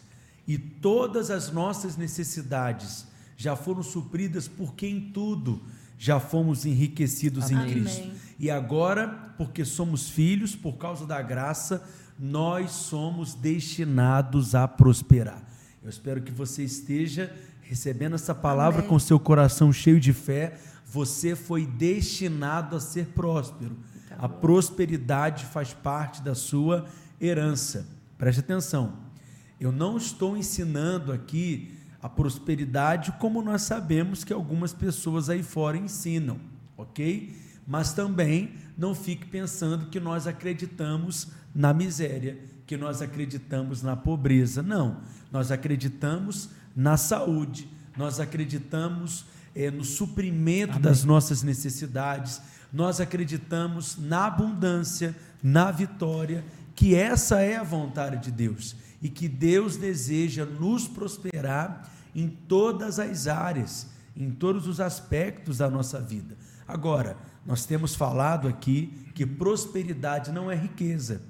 E 0.47 0.55
todas 0.55 1.31
as 1.31 1.51
nossas 1.51 1.97
necessidades 1.97 3.07
já 3.35 3.55
foram 3.55 3.81
supridas, 3.81 4.47
porque 4.47 4.85
em 4.85 5.09
tudo 5.09 5.63
já 5.97 6.19
fomos 6.19 6.63
enriquecidos 6.63 7.49
em 7.49 7.55
Amém. 7.55 7.71
Cristo. 7.73 8.11
E 8.37 8.51
agora, 8.51 9.33
porque 9.35 9.65
somos 9.65 10.09
filhos, 10.09 10.55
por 10.55 10.73
causa 10.73 11.07
da 11.07 11.19
graça, 11.23 11.83
nós 12.17 12.71
somos 12.71 13.33
destinados 13.33 14.55
a 14.55 14.67
prosperar. 14.67 15.43
Eu 15.83 15.89
espero 15.89 16.21
que 16.21 16.31
você 16.31 16.63
esteja 16.63 17.33
recebendo 17.61 18.15
essa 18.15 18.33
palavra 18.33 18.79
Amém. 18.79 18.89
com 18.89 18.99
seu 18.99 19.19
coração 19.19 19.71
cheio 19.73 19.99
de 19.99 20.13
fé. 20.13 20.57
Você 20.85 21.35
foi 21.35 21.65
destinado 21.65 22.75
a 22.75 22.79
ser 22.79 23.07
próspero. 23.07 23.75
Tá 24.07 24.15
a 24.17 24.29
prosperidade 24.29 25.45
faz 25.45 25.73
parte 25.73 26.21
da 26.21 26.33
sua 26.33 26.85
herança. 27.19 27.85
Preste 28.17 28.39
atenção. 28.39 28.93
Eu 29.59 29.71
não 29.71 29.97
estou 29.97 30.37
ensinando 30.37 31.11
aqui 31.11 31.73
a 32.01 32.09
prosperidade 32.09 33.11
como 33.13 33.41
nós 33.41 33.63
sabemos 33.63 34.23
que 34.23 34.31
algumas 34.31 34.73
pessoas 34.73 35.29
aí 35.29 35.41
fora 35.41 35.77
ensinam, 35.77 36.39
ok? 36.77 37.35
Mas 37.67 37.93
também 37.93 38.53
não 38.77 38.93
fique 38.93 39.25
pensando 39.25 39.87
que 39.87 39.99
nós 39.99 40.27
acreditamos 40.27 41.29
na 41.53 41.73
miséria, 41.73 42.37
que 42.67 42.77
nós 42.77 43.01
acreditamos 43.01 43.81
na 43.81 43.95
pobreza. 43.95 44.61
Não, 44.61 45.01
nós 45.31 45.51
acreditamos 45.51 46.49
na 46.75 46.97
saúde, 46.97 47.67
nós 47.97 48.19
acreditamos 48.19 49.25
eh, 49.55 49.71
no 49.71 49.83
suprimento 49.83 50.73
Amém. 50.73 50.81
das 50.81 51.03
nossas 51.03 51.41
necessidades, 51.41 52.41
nós 52.71 52.99
acreditamos 52.99 53.97
na 53.97 54.25
abundância, 54.25 55.15
na 55.41 55.71
vitória, 55.71 56.43
que 56.75 56.93
essa 56.93 57.39
é 57.39 57.55
a 57.55 57.63
vontade 57.63 58.21
de 58.21 58.31
Deus 58.31 58.75
e 59.01 59.07
que 59.07 59.29
Deus 59.29 59.77
deseja 59.77 60.45
nos 60.45 60.87
prosperar 60.87 61.89
em 62.13 62.27
todas 62.27 62.99
as 62.99 63.27
áreas, 63.27 63.87
em 64.15 64.31
todos 64.31 64.67
os 64.67 64.79
aspectos 64.81 65.59
da 65.59 65.69
nossa 65.69 66.01
vida. 66.01 66.37
Agora, 66.67 67.15
nós 67.45 67.65
temos 67.65 67.93
falado 67.93 68.47
aqui 68.47 68.91
que 69.13 69.25
prosperidade 69.25 70.31
não 70.31 70.49
é 70.49 70.55
riqueza, 70.55 71.21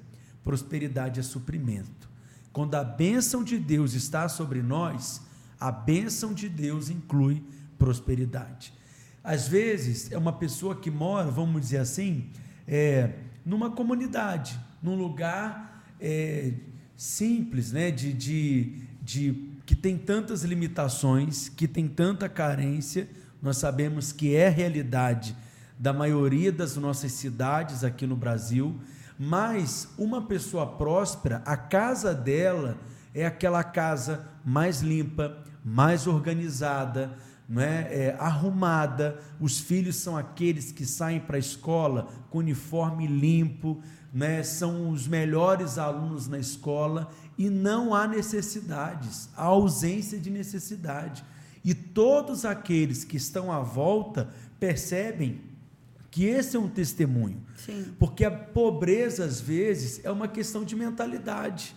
prosperidade 0.42 1.20
é 1.20 1.22
suprimento. 1.22 2.08
Quando 2.52 2.74
a 2.74 2.82
bênção 2.82 3.44
de 3.44 3.58
Deus 3.58 3.92
está 3.92 4.28
sobre 4.28 4.62
nós, 4.62 5.20
a 5.60 5.70
bênção 5.70 6.32
de 6.32 6.48
Deus 6.48 6.88
inclui 6.88 7.42
prosperidade. 7.78 8.72
Às 9.22 9.46
vezes, 9.46 10.10
é 10.10 10.16
uma 10.16 10.32
pessoa 10.32 10.74
que 10.74 10.90
mora, 10.90 11.30
vamos 11.30 11.60
dizer 11.60 11.78
assim, 11.78 12.30
é, 12.66 13.12
numa 13.44 13.70
comunidade, 13.70 14.58
num 14.82 14.96
lugar 14.96 15.84
é, 16.00 16.54
simples, 16.96 17.72
né, 17.72 17.90
de, 17.90 18.12
de, 18.12 18.82
de 19.02 19.50
que 19.66 19.74
tem 19.74 19.98
tantas 19.98 20.44
limitações, 20.44 21.48
que 21.48 21.68
tem 21.68 21.88
tanta 21.88 22.28
carência, 22.28 23.08
nós 23.42 23.58
sabemos 23.58 24.12
que 24.12 24.34
é 24.34 24.48
realidade 24.48 25.36
da 25.78 25.92
maioria 25.92 26.50
das 26.50 26.76
nossas 26.76 27.12
cidades 27.12 27.84
aqui 27.84 28.06
no 28.06 28.16
Brasil, 28.16 28.78
mas 29.18 29.88
uma 29.98 30.22
pessoa 30.22 30.66
próspera, 30.66 31.42
a 31.44 31.56
casa 31.56 32.14
dela 32.14 32.76
é 33.14 33.24
aquela 33.24 33.64
casa 33.64 34.26
mais 34.44 34.82
limpa, 34.82 35.38
mais 35.64 36.06
organizada, 36.06 37.16
não 37.48 37.62
é? 37.62 37.88
é 37.90 38.16
arrumada. 38.18 39.18
Os 39.40 39.58
filhos 39.58 39.96
são 39.96 40.16
aqueles 40.16 40.70
que 40.70 40.84
saem 40.84 41.20
para 41.20 41.36
a 41.36 41.40
escola 41.40 42.08
com 42.30 42.38
uniforme 42.38 43.06
limpo, 43.06 43.80
né? 44.12 44.42
são 44.42 44.90
os 44.90 45.06
melhores 45.06 45.78
alunos 45.78 46.28
na 46.28 46.38
escola 46.38 47.10
e 47.38 47.48
não 47.48 47.94
há 47.94 48.06
necessidades, 48.06 49.28
há 49.36 49.44
ausência 49.44 50.18
de 50.18 50.30
necessidade. 50.30 51.24
E 51.64 51.74
todos 51.74 52.44
aqueles 52.44 53.02
que 53.02 53.16
estão 53.16 53.50
à 53.50 53.60
volta 53.60 54.30
percebem 54.60 55.40
que 56.16 56.24
esse 56.24 56.56
é 56.56 56.58
um 56.58 56.66
testemunho. 56.66 57.42
Sim. 57.56 57.92
Porque 57.98 58.24
a 58.24 58.30
pobreza, 58.30 59.22
às 59.22 59.38
vezes, 59.38 60.00
é 60.02 60.10
uma 60.10 60.26
questão 60.26 60.64
de 60.64 60.74
mentalidade, 60.74 61.76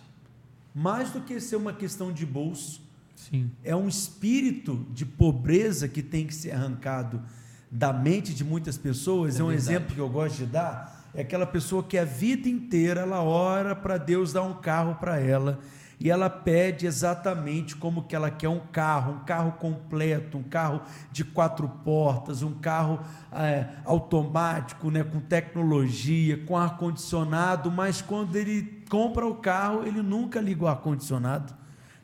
mais 0.73 1.11
do 1.11 1.19
que 1.19 1.41
ser 1.41 1.57
uma 1.57 1.73
questão 1.73 2.09
de 2.09 2.25
bolso. 2.25 2.81
Sim. 3.17 3.51
É 3.65 3.75
um 3.75 3.85
espírito 3.89 4.85
de 4.93 5.05
pobreza 5.05 5.89
que 5.89 6.01
tem 6.01 6.25
que 6.25 6.33
ser 6.33 6.51
arrancado 6.51 7.21
da 7.69 7.91
mente 7.91 8.33
de 8.33 8.45
muitas 8.45 8.77
pessoas. 8.77 9.35
É 9.35 9.41
É, 9.41 9.43
um 9.43 9.47
verdade. 9.49 9.69
exemplo 9.71 9.93
que 9.93 9.99
eu 9.99 10.07
gosto 10.07 10.37
de 10.37 10.45
dar. 10.45 11.09
É 11.13 11.21
aquela 11.21 11.45
pessoa 11.45 11.83
que 11.83 11.97
a 11.97 12.05
vida 12.05 12.47
inteira 12.47 13.01
ela 13.01 13.21
ora 13.21 13.75
para 13.75 13.97
Deus 13.97 14.31
dar 14.31 14.43
um 14.43 14.53
carro 14.53 14.95
para 14.95 15.19
ela 15.19 15.59
e 15.99 16.09
ela 16.09 16.29
pede 16.29 16.85
exatamente 16.85 17.75
como 17.75 18.03
que 18.03 18.15
ela 18.15 18.31
quer 18.31 18.47
um 18.47 18.59
carro, 18.59 19.15
um 19.15 19.19
carro 19.25 19.51
completo, 19.53 20.37
um 20.37 20.43
carro 20.43 20.81
de 21.11 21.25
quatro 21.25 21.67
portas, 21.67 22.41
um 22.41 22.53
carro 22.53 23.01
é, 23.33 23.67
automático, 23.83 24.89
né, 24.89 25.03
com 25.03 25.19
tecnologia, 25.19 26.37
com 26.45 26.55
ar 26.55 26.77
condicionado. 26.77 27.69
Mas 27.69 28.01
quando 28.01 28.35
ele 28.37 28.83
compra 28.89 29.27
o 29.27 29.35
carro, 29.35 29.85
ele 29.85 30.01
nunca 30.01 30.39
liga 30.39 30.63
o 30.63 30.67
ar 30.67 30.77
condicionado 30.77 31.59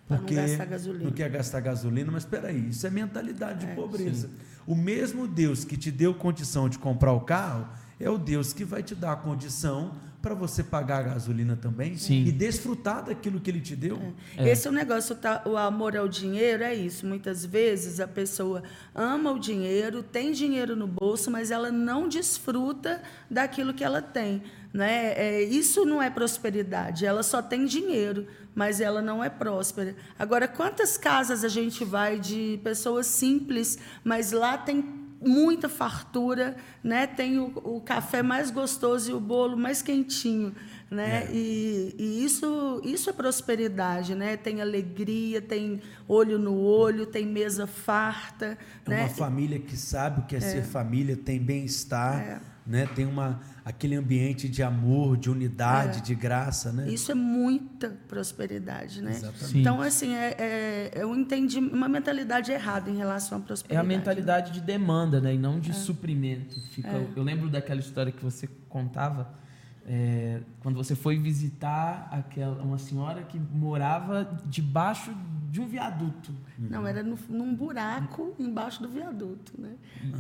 não 0.10 0.17
porque 0.17 0.36
gasolina. 0.36 1.03
não 1.05 1.12
quer 1.12 1.29
gastar 1.29 1.60
gasolina, 1.60 2.12
mas 2.12 2.23
espera 2.23 2.49
aí, 2.49 2.69
isso 2.69 2.86
é 2.86 2.89
mentalidade 2.89 3.65
de 3.65 3.71
É, 3.71 3.75
pobreza. 3.75 4.29
O 4.67 4.75
mesmo 4.75 5.27
Deus 5.27 5.63
que 5.63 5.75
te 5.75 5.91
deu 5.91 6.13
condição 6.13 6.69
de 6.69 6.77
comprar 6.77 7.13
o 7.13 7.21
carro 7.21 7.67
é 7.99 8.10
o 8.10 8.17
Deus 8.17 8.53
que 8.53 8.63
vai 8.63 8.84
te 8.84 8.93
dar 8.93 9.13
a 9.13 9.15
condição 9.15 9.93
para 10.25 10.33
você 10.33 10.63
pagar 10.63 11.01
a 11.01 11.03
gasolina 11.03 11.55
também 11.55 11.95
Sim. 11.97 12.23
e 12.25 12.31
desfrutar 12.31 13.05
daquilo 13.05 13.39
que 13.39 13.47
ele 13.47 13.61
te 13.61 13.75
deu. 13.75 14.01
É. 14.35 14.49
Esse 14.49 14.67
é 14.67 14.71
o 14.71 14.73
negócio, 14.73 15.15
tá, 15.15 15.43
o 15.45 15.55
amor 15.55 15.95
ao 15.95 16.07
dinheiro 16.07 16.63
é 16.63 16.73
isso. 16.73 17.05
Muitas 17.05 17.45
vezes 17.45 17.99
a 17.99 18.07
pessoa 18.07 18.63
ama 18.95 19.31
o 19.31 19.38
dinheiro, 19.38 20.01
tem 20.01 20.31
dinheiro 20.31 20.75
no 20.75 20.88
bolso, 20.88 21.29
mas 21.29 21.51
ela 21.51 21.71
não 21.71 22.09
desfruta 22.09 23.03
daquilo 23.29 23.71
que 23.71 23.83
ela 23.83 24.01
tem. 24.01 24.41
Né? 24.73 25.13
É, 25.15 25.43
isso 25.43 25.85
não 25.85 26.01
é 26.01 26.09
prosperidade, 26.09 27.05
ela 27.05 27.21
só 27.21 27.39
tem 27.39 27.63
dinheiro, 27.63 28.25
mas 28.55 28.81
ela 28.81 29.03
não 29.03 29.23
é 29.23 29.29
próspera. 29.29 29.95
Agora, 30.17 30.47
quantas 30.47 30.97
casas 30.97 31.43
a 31.43 31.47
gente 31.47 31.85
vai 31.85 32.19
de 32.19 32.59
pessoas 32.63 33.05
simples, 33.05 33.77
mas 34.03 34.31
lá 34.31 34.57
tem 34.57 35.05
muita 35.25 35.67
fartura, 35.67 36.55
né? 36.83 37.07
Tem 37.07 37.39
o, 37.39 37.51
o 37.63 37.81
café 37.81 38.21
mais 38.21 38.51
gostoso 38.51 39.11
e 39.11 39.13
o 39.13 39.19
bolo 39.19 39.57
mais 39.57 39.81
quentinho, 39.81 40.53
né? 40.89 41.23
É. 41.25 41.29
E, 41.33 41.95
e 41.97 42.23
isso, 42.23 42.81
isso 42.83 43.09
é 43.09 43.13
prosperidade, 43.13 44.13
né? 44.15 44.38
Tem 44.38 44.61
alegria, 44.61 45.41
tem 45.41 45.81
olho 46.07 46.38
no 46.38 46.55
olho, 46.57 47.05
tem 47.05 47.25
mesa 47.25 47.65
farta, 47.67 48.57
É 48.85 48.89
né? 48.89 48.99
uma 49.01 49.09
família 49.09 49.59
que 49.59 49.75
sabe 49.75 50.21
o 50.21 50.23
que 50.25 50.35
é, 50.35 50.39
ser 50.39 50.63
família, 50.63 51.17
tem 51.17 51.39
bem-estar, 51.39 52.19
É. 52.21 52.55
né? 52.65 52.88
tem 52.95 53.06
uma, 53.06 53.39
aquele 53.63 53.95
ambiente 53.95 54.49
de 54.49 54.63
amor, 54.63 55.17
de 55.17 55.30
unidade, 55.30 55.99
É. 55.99 56.01
de 56.01 56.15
graça. 56.15 56.71
Né? 56.71 56.89
Isso 56.89 57.12
é 57.12 57.15
muita 57.15 57.89
prosperidade, 58.08 59.01
né? 59.01 59.12
Exatamente. 59.12 59.45
Sim. 59.45 59.60
Então, 59.62 59.82
assim, 59.82 60.13
é, 60.15 60.36
é, 60.39 60.91
eu 60.95 61.15
entendi 61.15 61.60
uma 61.60 61.88
mentalidade 61.88 62.51
errada 62.51 62.89
em 62.89 62.97
relação 62.97 63.38
à 63.38 63.41
É 63.41 63.43
a 63.43 63.45
prosperidade. 63.45 63.88
mentalidade 63.88 64.51
de 64.51 64.62
demanda, 64.62 65.21
né? 65.21 65.36
E 65.36 65.38
não 65.38 65.58
É. 65.58 65.60
de 65.60 65.73
suprimento. 65.73 66.60
Fica, 66.71 66.89
Eu 67.15 67.23
lembro 67.23 67.49
daquela 67.49 67.80
história 67.80 68.12
que 68.12 68.23
você 68.23 68.47
contava, 68.67 69.32
é, 69.88 70.41
quando 70.62 70.75
você 70.75 70.95
foi 70.95 71.17
visitar 71.19 72.08
aquela, 72.12 72.62
uma 72.63 72.78
senhora 72.80 73.21
que 73.23 73.38
morava 73.39 74.39
debaixo 74.45 75.13
de 75.51 75.62
um 75.62 75.67
viaduto. 75.67 76.34
Não, 76.58 76.86
era 76.88 77.04
no, 77.04 77.17
num 77.30 77.54
buraco 77.56 78.34
embaixo 78.39 78.82
do 78.82 78.89
viaduto, 78.89 79.54
né? 79.58 79.75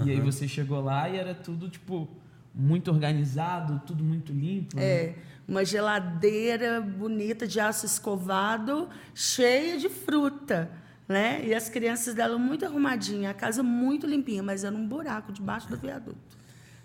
E 0.05 0.11
aí 0.11 0.21
você 0.21 0.47
chegou 0.47 0.79
lá 0.81 1.09
e 1.09 1.17
era 1.17 1.33
tudo, 1.33 1.67
tipo, 1.67 2.07
muito 2.55 2.89
organizado, 2.89 3.81
tudo 3.85 4.03
muito 4.03 4.31
limpo. 4.31 4.75
né? 4.77 4.83
É, 4.83 5.15
uma 5.47 5.63
geladeira 5.63 6.81
bonita 6.81 7.47
de 7.47 7.59
aço 7.59 7.85
escovado, 7.85 8.89
cheia 9.13 9.77
de 9.77 9.89
fruta, 9.89 10.71
né? 11.07 11.45
E 11.45 11.53
as 11.53 11.69
crianças 11.69 12.15
dela 12.15 12.37
muito 12.37 12.65
arrumadinha, 12.65 13.29
a 13.29 13.33
casa 13.33 13.61
muito 13.61 14.07
limpinha, 14.07 14.41
mas 14.41 14.63
era 14.63 14.75
um 14.75 14.87
buraco 14.87 15.31
debaixo 15.31 15.67
do 15.69 15.77
viaduto, 15.77 16.37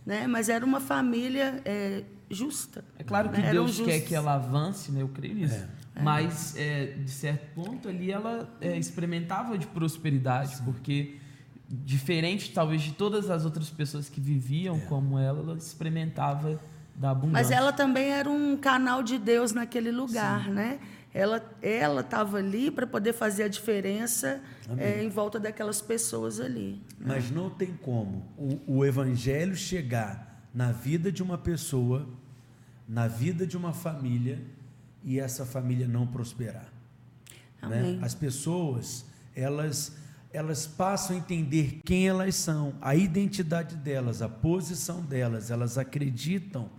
né? 0.05 0.27
Mas 0.27 0.49
era 0.49 0.65
uma 0.65 0.81
família 0.81 1.63
é, 1.65 2.03
justa. 2.29 2.85
É 2.99 3.05
claro 3.05 3.31
que 3.31 3.41
né? 3.41 3.51
Deus 3.51 3.81
quer 3.81 4.01
que 4.01 4.15
ela 4.15 4.35
avance, 4.35 4.93
né? 4.93 5.03
Eu 5.03 5.09
creio 5.09 5.35
nisso. 5.35 5.67
Mas, 6.03 6.57
é, 6.57 6.87
de 6.87 7.11
certo 7.11 7.55
ponto, 7.55 7.89
ali 7.89 8.11
ela 8.11 8.49
é, 8.61 8.77
experimentava 8.79 9.59
de 9.59 9.67
prosperidade, 9.67 10.57
porque, 10.63 11.19
diferente 11.71 12.53
talvez 12.53 12.83
de 12.83 12.93
todas 12.93 13.31
as 13.31 13.45
outras 13.45 13.71
pessoas 13.71 14.09
que 14.09 14.21
viviam 14.21 14.81
como 14.81 15.19
ela, 15.19 15.41
ela 15.41 15.57
experimentava 15.57 16.61
da 16.97 17.11
abundância. 17.11 17.33
Mas 17.33 17.51
ela 17.51 17.73
também 17.73 18.11
era 18.11 18.29
um 18.29 18.57
canal 18.57 19.03
de 19.03 19.19
Deus 19.19 19.53
naquele 19.53 19.93
lugar, 19.93 20.45
Sim. 20.45 20.51
né? 20.51 20.81
Ela 21.15 21.43
ela 21.63 22.03
estava 22.03 22.39
ali 22.39 22.71
para 22.71 22.87
poder 22.87 23.13
fazer 23.13 23.45
a 23.45 23.49
diferença 23.49 24.41
é, 24.77 25.03
em 25.03 25.09
volta 25.09 25.41
daquelas 25.41 25.81
pessoas 25.81 26.41
ali. 26.41 26.81
Né? 26.99 27.07
Mas 27.15 27.31
não 27.31 27.51
tem 27.51 27.73
como 27.75 28.25
o, 28.37 28.79
o 28.79 28.85
evangelho 28.85 29.57
chegar 29.57 30.45
na 30.55 30.73
vida 30.73 31.11
de 31.11 31.23
uma 31.23 31.39
pessoa, 31.39 32.09
na 32.89 33.09
vida 33.09 33.47
de 33.47 33.57
uma 33.57 33.73
família 33.73 34.41
e 35.03 35.19
essa 35.19 35.47
família 35.47 35.89
não 35.89 36.07
prosperar. 36.07 36.69
Né? 37.63 37.99
As 38.03 38.15
pessoas 38.15 39.05
elas 39.35 39.97
elas 40.33 40.67
passam 40.67 41.17
a 41.17 41.19
entender 41.19 41.81
quem 41.85 42.07
elas 42.07 42.35
são, 42.37 42.75
a 42.81 42.95
identidade 42.95 43.75
delas, 43.77 44.23
a 44.23 44.29
posição 44.29 45.01
delas, 45.01 45.51
elas 45.51 45.77
acreditam 45.77 46.71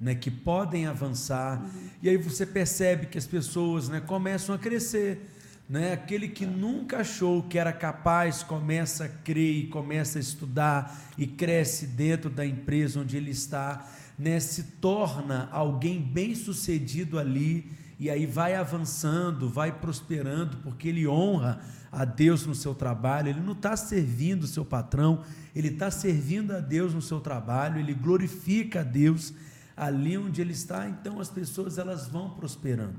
né, 0.00 0.14
que 0.14 0.30
podem 0.30 0.86
avançar, 0.86 1.62
uhum. 1.62 1.88
e 2.02 2.08
aí 2.08 2.16
você 2.16 2.44
percebe 2.44 3.06
que 3.06 3.18
as 3.18 3.26
pessoas 3.26 3.88
né, 3.88 4.00
começam 4.00 4.54
a 4.54 4.58
crescer. 4.58 5.30
Né? 5.68 5.92
Aquele 5.92 6.28
que 6.28 6.46
nunca 6.46 6.98
achou 6.98 7.42
que 7.42 7.58
era 7.58 7.72
capaz 7.72 8.42
começa 8.42 9.06
a 9.06 9.08
crer 9.08 9.64
e 9.64 9.66
começa 9.66 10.18
a 10.18 10.20
estudar 10.20 11.12
e 11.18 11.26
cresce 11.26 11.86
dentro 11.86 12.30
da 12.30 12.46
empresa 12.46 13.00
onde 13.00 13.16
ele 13.16 13.30
está, 13.30 13.88
né? 14.18 14.38
se 14.38 14.62
torna 14.80 15.48
alguém 15.50 16.00
bem 16.00 16.34
sucedido 16.34 17.18
ali 17.18 17.68
e 17.98 18.10
aí 18.10 18.26
vai 18.26 18.54
avançando, 18.54 19.48
vai 19.48 19.72
prosperando, 19.72 20.58
porque 20.58 20.88
ele 20.88 21.06
honra 21.06 21.60
a 21.90 22.04
Deus 22.04 22.44
no 22.44 22.54
seu 22.54 22.74
trabalho, 22.74 23.28
ele 23.28 23.40
não 23.40 23.52
está 23.52 23.74
servindo 23.74 24.42
o 24.42 24.46
seu 24.46 24.64
patrão, 24.64 25.22
ele 25.54 25.68
está 25.68 25.90
servindo 25.90 26.52
a 26.52 26.60
Deus 26.60 26.92
no 26.92 27.00
seu 27.00 27.20
trabalho, 27.20 27.78
ele 27.78 27.94
glorifica 27.94 28.80
a 28.80 28.82
Deus 28.82 29.32
ali 29.74 30.16
onde 30.18 30.40
ele 30.40 30.52
está, 30.52 30.88
então 30.88 31.20
as 31.20 31.30
pessoas 31.30 31.78
elas 31.78 32.06
vão 32.06 32.30
prosperando, 32.30 32.98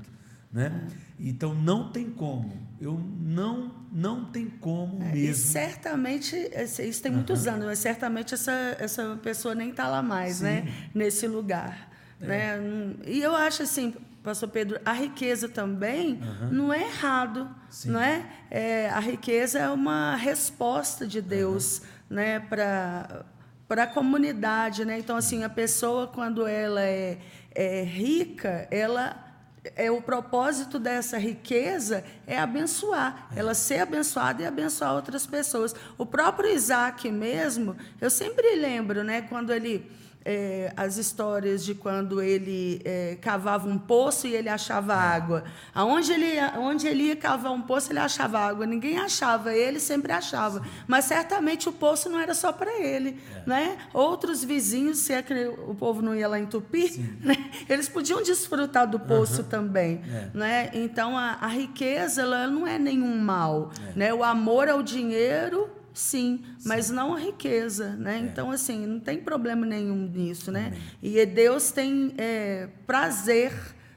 né? 0.52 0.88
Então 1.18 1.54
não 1.54 1.92
tem 1.92 2.10
como, 2.10 2.52
eu 2.80 3.00
não 3.20 3.72
não 3.92 4.24
tem 4.24 4.46
como 4.46 5.00
é, 5.02 5.12
mesmo. 5.12 5.30
E 5.30 5.34
certamente 5.34 6.36
isso 6.80 7.02
tem 7.02 7.12
muitos 7.12 7.46
uhum. 7.46 7.54
anos, 7.54 7.66
mas 7.66 7.78
certamente 7.78 8.34
essa 8.34 8.76
essa 8.80 9.16
pessoa 9.22 9.54
nem 9.54 9.70
está 9.70 9.86
lá 9.88 10.02
mais, 10.02 10.40
né? 10.40 10.62
Sim. 10.62 10.66
né? 10.66 10.90
Nesse 10.94 11.26
lugar, 11.28 11.88
é. 12.20 12.26
né? 12.26 12.94
E 13.06 13.20
eu 13.20 13.34
acho 13.34 13.62
assim, 13.62 13.94
Pastor 14.22 14.48
Pedro, 14.48 14.80
a 14.84 14.92
riqueza 14.92 15.48
também 15.48 16.20
uhum. 16.20 16.48
não 16.50 16.72
é 16.72 16.82
errado, 16.82 17.48
Sim. 17.70 17.90
não 17.90 18.00
é? 18.00 18.26
é? 18.50 18.90
A 18.90 19.00
riqueza 19.00 19.58
é 19.58 19.68
uma 19.70 20.16
resposta 20.16 21.06
de 21.06 21.22
Deus, 21.22 21.78
uhum. 21.78 22.16
né, 22.16 22.40
para 22.40 23.24
para 23.66 23.82
a 23.82 23.86
comunidade, 23.86 24.82
né? 24.86 24.98
Então 24.98 25.14
assim, 25.14 25.44
a 25.44 25.48
pessoa 25.48 26.06
quando 26.06 26.46
ela 26.46 26.80
é, 26.80 27.18
é 27.54 27.82
rica, 27.82 28.66
ela 28.70 29.28
é 29.76 29.90
o 29.90 30.00
propósito 30.00 30.78
dessa 30.78 31.18
riqueza 31.18 32.04
é 32.26 32.38
abençoar, 32.38 33.28
é. 33.34 33.40
ela 33.40 33.54
ser 33.54 33.80
abençoada 33.80 34.42
e 34.42 34.46
abençoar 34.46 34.94
outras 34.94 35.26
pessoas. 35.26 35.74
O 35.96 36.06
próprio 36.06 36.50
Isaac 36.50 37.10
mesmo, 37.10 37.76
eu 38.00 38.10
sempre 38.10 38.56
lembro, 38.56 39.04
né, 39.04 39.22
quando 39.22 39.52
ele 39.52 39.90
é, 40.30 40.70
as 40.76 40.98
histórias 40.98 41.64
de 41.64 41.74
quando 41.74 42.20
ele 42.20 42.82
é, 42.84 43.16
cavava 43.18 43.66
um 43.66 43.78
poço 43.78 44.26
e 44.26 44.34
ele 44.34 44.50
achava 44.50 44.94
água. 44.94 45.42
Aonde 45.74 46.12
ele, 46.12 46.38
onde 46.58 46.86
ele 46.86 47.04
ia 47.04 47.16
cavar 47.16 47.50
um 47.50 47.62
poço, 47.62 47.90
ele 47.90 47.98
achava 47.98 48.38
água. 48.38 48.66
Ninguém 48.66 48.98
achava, 48.98 49.54
ele 49.54 49.80
sempre 49.80 50.12
achava. 50.12 50.60
Mas 50.86 51.06
certamente 51.06 51.66
o 51.66 51.72
poço 51.72 52.10
não 52.10 52.20
era 52.20 52.34
só 52.34 52.52
para 52.52 52.78
ele. 52.78 53.18
É. 53.34 53.48
Né? 53.48 53.78
Outros 53.94 54.44
vizinhos, 54.44 54.98
se 54.98 55.14
é 55.14 55.22
que 55.22 55.46
o 55.66 55.74
povo 55.74 56.02
não 56.02 56.14
ia 56.14 56.28
lá 56.28 56.38
entupir, 56.38 57.00
né? 57.24 57.50
eles 57.66 57.88
podiam 57.88 58.22
desfrutar 58.22 58.86
do 58.86 59.00
poço 59.00 59.40
uhum. 59.40 59.48
também. 59.48 60.02
É. 60.12 60.28
Né? 60.34 60.70
Então 60.74 61.16
a, 61.16 61.38
a 61.40 61.46
riqueza 61.46 62.20
ela 62.20 62.46
não 62.46 62.66
é 62.66 62.78
nenhum 62.78 63.16
mal. 63.16 63.72
É. 63.94 63.98
Né? 63.98 64.12
O 64.12 64.22
amor 64.22 64.68
ao 64.68 64.82
dinheiro 64.82 65.77
Sim, 65.98 66.44
mas 66.64 66.86
Sim. 66.86 66.94
não 66.94 67.12
a 67.12 67.18
riqueza, 67.18 67.96
né? 67.96 68.14
É. 68.14 68.18
Então, 68.20 68.52
assim, 68.52 68.86
não 68.86 69.00
tem 69.00 69.18
problema 69.18 69.66
nenhum 69.66 70.06
nisso, 70.06 70.52
né? 70.52 70.68
Amém. 70.68 70.80
E 71.02 71.26
Deus 71.26 71.72
tem 71.72 72.14
é, 72.16 72.68
prazer 72.86 73.52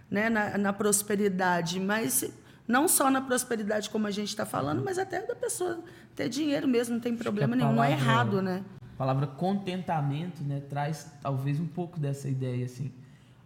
né, 0.10 0.28
na, 0.28 0.58
na, 0.58 0.74
prosperidade, 0.74 1.80
mas 1.80 2.26
não 2.68 2.88
só 2.88 3.12
na 3.12 3.22
prosperidade 3.22 3.88
como 3.88 4.08
a 4.08 4.12
gente 4.12 4.30
está 4.30 4.48
falando, 4.48 4.84
mas 4.84 4.98
até 4.98 5.22
da 5.22 5.36
pessoa 5.36 5.84
ter 6.16 6.28
dinheiro 6.28 6.68
mesmo, 6.68 6.96
não 6.96 7.00
tem 7.00 7.16
problema 7.16 7.56
nenhum, 7.56 7.76
palavra, 7.76 7.96
não 7.96 7.96
é 7.96 8.02
errado, 8.02 8.42
né? 8.42 8.64
A 8.96 8.98
palavra 8.98 9.28
contentamento, 9.28 10.44
né, 10.44 10.60
traz 10.60 11.06
talvez 11.22 11.60
um 11.60 11.68
pouco 11.68 12.00
dessa 12.00 12.28
ideia, 12.28 12.66
assim. 12.66 12.92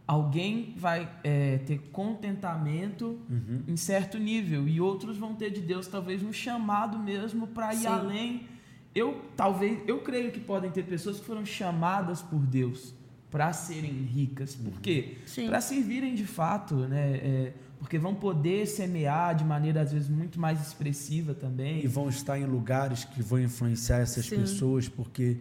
Alguém 0.07 0.75
vai 0.77 1.11
é, 1.23 1.57
ter 1.59 1.79
contentamento 1.91 3.19
uhum. 3.27 3.63
em 3.67 3.75
certo 3.75 4.19
nível 4.19 4.67
e 4.67 4.79
outros 4.79 5.17
vão 5.17 5.33
ter 5.33 5.49
de 5.49 5.61
Deus 5.61 5.87
talvez 5.87 6.21
um 6.21 6.31
chamado 6.31 6.99
mesmo 6.99 7.47
para 7.47 7.73
ir 7.73 7.79
Sim. 7.79 7.87
além. 7.87 8.47
Eu 8.93 9.25
talvez 9.35 9.79
eu 9.87 9.99
creio 10.01 10.31
que 10.31 10.39
podem 10.39 10.69
ter 10.69 10.83
pessoas 10.83 11.19
que 11.19 11.25
foram 11.25 11.43
chamadas 11.43 12.21
por 12.21 12.39
Deus 12.39 12.93
para 13.31 13.51
serem 13.51 13.91
ricas. 14.03 14.55
Por 14.55 14.73
uhum. 14.73 14.79
quê? 14.81 15.17
Para 15.47 15.59
servirem 15.59 16.13
de 16.13 16.25
fato, 16.25 16.75
né? 16.75 17.17
É, 17.17 17.53
porque 17.79 17.97
vão 17.97 18.15
poder 18.15 18.65
semear 18.67 19.35
de 19.35 19.43
maneira 19.43 19.81
às 19.81 19.91
vezes 19.91 20.07
muito 20.07 20.39
mais 20.39 20.61
expressiva 20.65 21.33
também. 21.33 21.83
E 21.83 21.87
vão 21.87 22.09
estar 22.09 22.39
em 22.39 22.45
lugares 22.45 23.05
que 23.05 23.21
vão 23.21 23.39
influenciar 23.39 23.97
essas 23.97 24.25
Sim. 24.25 24.37
pessoas, 24.37 24.87
porque 24.87 25.37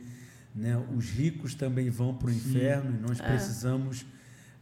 né, 0.55 0.77
os 0.97 1.11
ricos 1.11 1.55
também 1.55 1.91
vão 1.91 2.15
para 2.15 2.29
o 2.29 2.31
inferno 2.31 2.97
e 2.97 3.01
nós 3.01 3.21
é. 3.21 3.23
precisamos 3.23 4.07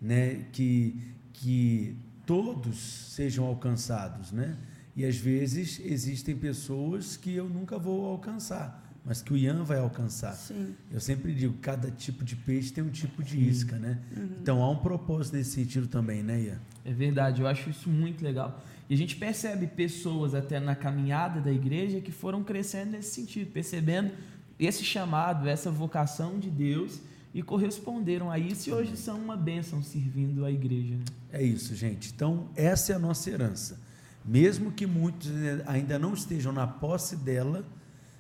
né, 0.03 0.47
que, 0.53 1.01
que 1.33 1.97
todos 2.27 2.77
sejam 3.15 3.47
alcançados, 3.47 4.33
né? 4.33 4.57
E 4.97 5.07
às 5.07 5.17
vezes 5.17 5.81
existem 5.83 6.37
pessoas 6.37 7.17
que 7.17 7.33
eu 7.35 7.49
nunca 7.49 7.79
vou 7.79 8.05
alcançar, 8.07 8.93
mas 9.05 9.23
que 9.23 9.33
o 9.33 9.37
Ian 9.37 9.63
vai 9.63 9.79
alcançar. 9.79 10.35
Sim. 10.35 10.75
Eu 10.91 11.01
sempre 11.01 11.33
digo, 11.33 11.55
cada 11.63 11.91
tipo 11.91 12.25
de 12.25 12.37
peixe 12.37 12.73
tem 12.73 12.85
um 12.85 12.91
tipo 12.91 13.23
de 13.23 13.39
isca, 13.39 13.79
né? 13.79 13.99
Uhum. 14.15 14.29
Então 14.43 14.61
há 14.61 14.71
um 14.71 14.77
propósito 14.77 15.37
nesse 15.37 15.53
sentido 15.53 15.87
também, 15.87 16.23
né, 16.23 16.43
Ian? 16.43 16.61
É 16.85 16.93
verdade, 16.93 17.41
eu 17.41 17.47
acho 17.47 17.71
isso 17.71 17.89
muito 17.89 18.23
legal. 18.23 18.63
E 18.91 18.95
a 18.95 18.99
gente 18.99 19.17
percebe 19.17 19.67
pessoas 19.69 20.35
até 20.35 20.61
na 20.61 20.75
caminhada 20.75 21.41
da 21.41 21.51
igreja 21.51 22.01
que 22.01 22.13
foram 22.13 22.43
crescendo 22.43 22.91
nesse 22.91 23.15
sentido, 23.15 23.51
percebendo 23.51 24.13
esse 24.59 24.85
chamado, 24.85 25.49
essa 25.49 25.71
vocação 25.71 26.39
de 26.39 26.51
Deus 26.51 27.01
e 27.35 27.43
corresponderam 27.43 28.31
a 28.31 28.39
isso 28.39 28.71
e 28.71 28.73
hoje 28.73 28.97
são 28.97 29.19
uma 29.19 29.37
bênção 29.37 29.83
servindo 29.83 30.45
a 30.45 30.51
igreja. 30.51 30.97
Né? 30.97 31.05
É 31.33 31.43
isso, 31.43 31.75
gente. 31.75 32.13
Então, 32.15 32.49
essa 32.55 32.93
é 32.93 32.97
a 32.97 32.99
nossa 32.99 33.31
herança. 33.31 33.81
Mesmo 34.25 34.71
que 34.71 34.87
muitos 34.87 35.31
ainda 35.67 35.99
não 35.99 36.15
estejam 36.15 36.53
na 36.53 36.67
posse 36.67 37.17
dela, 37.17 37.65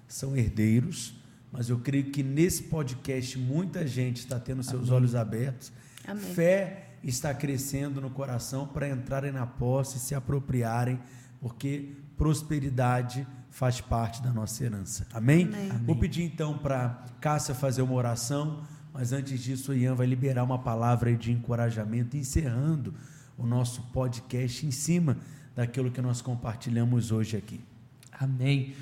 são 0.09 0.37
herdeiros, 0.37 1.14
mas 1.51 1.68
eu 1.68 1.79
creio 1.79 2.11
que 2.11 2.22
nesse 2.22 2.64
podcast 2.64 3.38
muita 3.38 3.87
gente 3.87 4.18
está 4.18 4.40
tendo 4.40 4.62
seus 4.62 4.88
Amém. 4.88 4.94
olhos 4.94 5.14
abertos. 5.14 5.72
Amém. 6.07 6.22
Fé 6.35 6.88
está 7.05 7.35
crescendo 7.35 8.01
no 8.01 8.11
coração 8.11 8.66
para 8.66 8.88
entrarem 8.88 9.33
na 9.33 9.46
posse 9.46 9.98
e 9.98 10.01
se 10.01 10.14
apropriarem, 10.14 10.98
porque 11.40 11.92
prosperidade 12.16 13.27
faz 13.51 13.81
parte 13.81 14.22
da 14.22 14.33
nossa 14.33 14.64
herança. 14.64 15.07
Amém? 15.12 15.46
Amém. 15.46 15.68
Vou 15.85 15.96
pedir 15.96 16.22
então 16.22 16.57
para 16.57 17.05
Cássia 17.20 17.55
fazer 17.55 17.83
uma 17.83 17.94
oração. 17.94 18.64
Mas 18.92 19.12
antes 19.12 19.42
disso, 19.42 19.72
o 19.72 19.74
Ian 19.74 19.94
vai 19.94 20.07
liberar 20.07 20.44
uma 20.44 20.59
palavra 20.59 21.14
de 21.14 21.33
encorajamento, 21.33 22.16
encerrando 22.16 22.94
o 23.38 23.46
nosso 23.46 23.83
podcast 23.92 24.66
em 24.66 24.70
cima 24.70 25.16
daquilo 25.57 25.90
que 25.90 26.02
nós 26.02 26.20
compartilhamos 26.20 27.11
hoje 27.11 27.37
aqui. 27.37 27.61
Amém. 28.12 28.74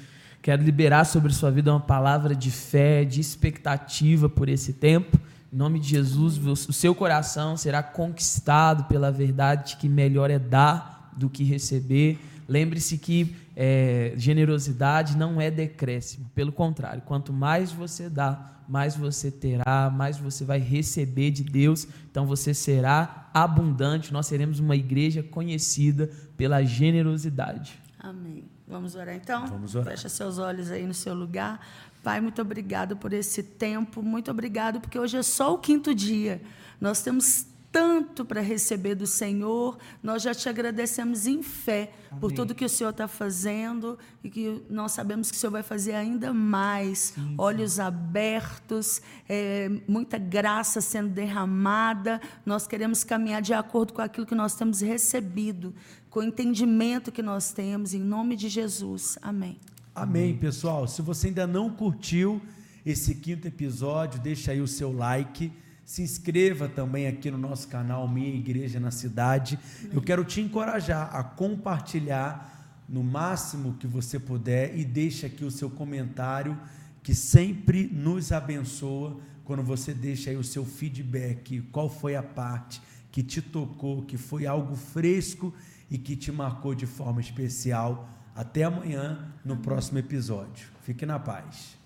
Quero 0.42 0.62
liberar 0.62 1.05
sobre 1.05 1.33
sua 1.33 1.51
vida 1.51 1.70
uma 1.70 1.81
palavra 1.81 2.35
de 2.35 2.51
fé, 2.51 3.05
de 3.05 3.20
expectativa 3.20 4.29
por 4.29 4.49
esse 4.49 4.73
tempo. 4.73 5.18
Em 5.53 5.57
nome 5.57 5.79
de 5.79 5.88
Jesus, 5.88 6.38
o 6.38 6.73
seu 6.73 6.94
coração 6.94 7.57
será 7.57 7.83
conquistado 7.83 8.85
pela 8.85 9.12
verdade 9.12 9.70
de 9.70 9.77
que 9.77 9.88
melhor 9.88 10.31
é 10.31 10.38
dar 10.38 11.12
do 11.16 11.29
que 11.29 11.44
receber. 11.44 12.18
Lembre-se 12.51 12.99
que 12.99 13.33
é, 13.55 14.13
generosidade 14.17 15.17
não 15.17 15.41
é 15.41 15.53
decréscimo, 15.53 16.29
pelo 16.35 16.51
contrário, 16.51 17.01
quanto 17.03 17.33
mais 17.33 17.71
você 17.71 18.11
dá, 18.11 18.65
mais 18.69 18.97
você 18.97 19.31
terá, 19.31 19.89
mais 19.89 20.19
você 20.19 20.45
vai 20.45 20.59
receber 20.59 21.31
de 21.31 21.45
Deus, 21.45 21.87
então 22.11 22.27
você 22.27 22.53
será 22.53 23.31
abundante. 23.33 24.12
Nós 24.12 24.27
seremos 24.27 24.59
uma 24.59 24.74
igreja 24.74 25.22
conhecida 25.22 26.11
pela 26.37 26.64
generosidade. 26.64 27.79
Amém. 27.97 28.43
Vamos 28.66 28.97
orar 28.97 29.14
então? 29.14 29.47
Vamos 29.47 29.77
orar. 29.77 29.93
Fecha 29.93 30.09
seus 30.09 30.39
olhos 30.39 30.72
aí 30.72 30.85
no 30.85 30.95
seu 30.95 31.14
lugar. 31.14 31.64
Pai, 32.03 32.20
muito 32.20 32.43
obrigado 32.43 32.97
por 32.97 33.12
esse 33.12 33.45
tempo, 33.45 34.03
muito 34.03 34.29
obrigado 34.29 34.81
porque 34.81 34.99
hoje 34.99 35.18
é 35.18 35.22
só 35.22 35.55
o 35.55 35.59
quinto 35.59 35.95
dia. 35.95 36.43
Nós 36.81 37.01
temos 37.01 37.47
tanto 37.73 38.25
para 38.25 38.41
receber 38.41 38.95
do 38.95 39.07
Senhor. 39.07 39.79
Nós 40.03 40.23
já 40.23 40.35
te 40.35 40.49
agradecemos 40.49 41.27
em 41.27 41.43
fé 41.43 41.93
Amém. 42.11 42.21
por 42.21 42.33
tudo 42.33 42.55
que 42.55 42.64
o 42.64 42.68
Senhor 42.68 42.91
está 42.91 43.07
fazendo 43.07 43.99
e 44.25 44.31
que 44.31 44.62
nós 44.68 44.93
sabemos 44.93 45.31
que 45.31 45.37
o 45.37 45.41
Senhor 45.41 45.53
vai 45.53 45.62
fazer 45.62 45.93
ainda 45.95 46.33
mais. 46.33 47.12
Sim, 47.14 47.35
Olhos 47.39 47.79
abertos, 47.79 49.01
é, 49.29 49.71
muita 49.87 50.18
graça 50.18 50.81
sendo 50.81 51.11
derramada. 51.11 52.21
Nós 52.45 52.66
queremos 52.66 53.05
caminhar 53.05 53.41
de 53.41 53.55
acordo 53.55 53.93
com 53.93 54.03
aquilo 54.03 54.27
que 54.27 54.35
nós 54.35 54.55
temos 54.55 54.81
recebido, 54.81 55.73
com 56.09 56.21
o 56.21 56.25
entendimento 56.25 57.12
que 57.12 57.23
nós 57.23 57.53
temos, 57.53 57.95
em 57.95 58.01
nome 58.01 58.35
de 58.35 58.49
Jesus. 58.49 59.16
Amém. 59.23 59.59
Amém, 59.95 60.37
pessoal. 60.37 60.89
Se 60.89 61.03
você 61.03 61.29
ainda 61.29 61.47
não 61.47 61.71
curtiu 61.71 62.41
esse 62.85 63.14
quinto 63.14 63.47
episódio, 63.47 64.21
deixa 64.21 64.51
aí 64.53 64.61
o 64.61 64.66
seu 64.66 64.93
like 64.93 65.53
se 65.91 66.03
inscreva 66.03 66.68
também 66.68 67.09
aqui 67.09 67.32
no 67.32 67.36
nosso 67.36 67.66
canal 67.66 68.07
Minha 68.07 68.32
Igreja 68.32 68.78
na 68.78 68.93
Cidade. 68.93 69.59
Eu 69.93 70.01
quero 70.01 70.24
te 70.24 70.41
encorajar 70.41 71.12
a 71.12 71.24
compartilhar 71.24 72.84
no 72.88 73.03
máximo 73.03 73.74
que 73.74 73.88
você 73.88 74.16
puder 74.16 74.78
e 74.78 74.84
deixe 74.84 75.26
aqui 75.26 75.45
o 75.45 75.51
seu 75.51 75.68
comentário 75.68 76.57
que 77.03 77.12
sempre 77.12 77.88
nos 77.93 78.30
abençoa 78.30 79.18
quando 79.43 79.64
você 79.64 79.93
deixa 79.93 80.30
aí 80.30 80.36
o 80.36 80.45
seu 80.45 80.64
feedback, 80.64 81.61
qual 81.72 81.91
foi 81.91 82.14
a 82.14 82.22
parte 82.22 82.80
que 83.11 83.20
te 83.20 83.43
tocou, 83.43 84.03
que 84.03 84.16
foi 84.16 84.47
algo 84.47 84.76
fresco 84.76 85.53
e 85.91 85.99
que 85.99 86.14
te 86.14 86.30
marcou 86.30 86.72
de 86.72 86.86
forma 86.86 87.20
especial. 87.20 88.09
Até 88.32 88.62
amanhã 88.62 89.34
no 89.45 89.57
próximo 89.57 89.99
episódio. 89.99 90.68
Fique 90.84 91.05
na 91.05 91.18
paz. 91.18 91.76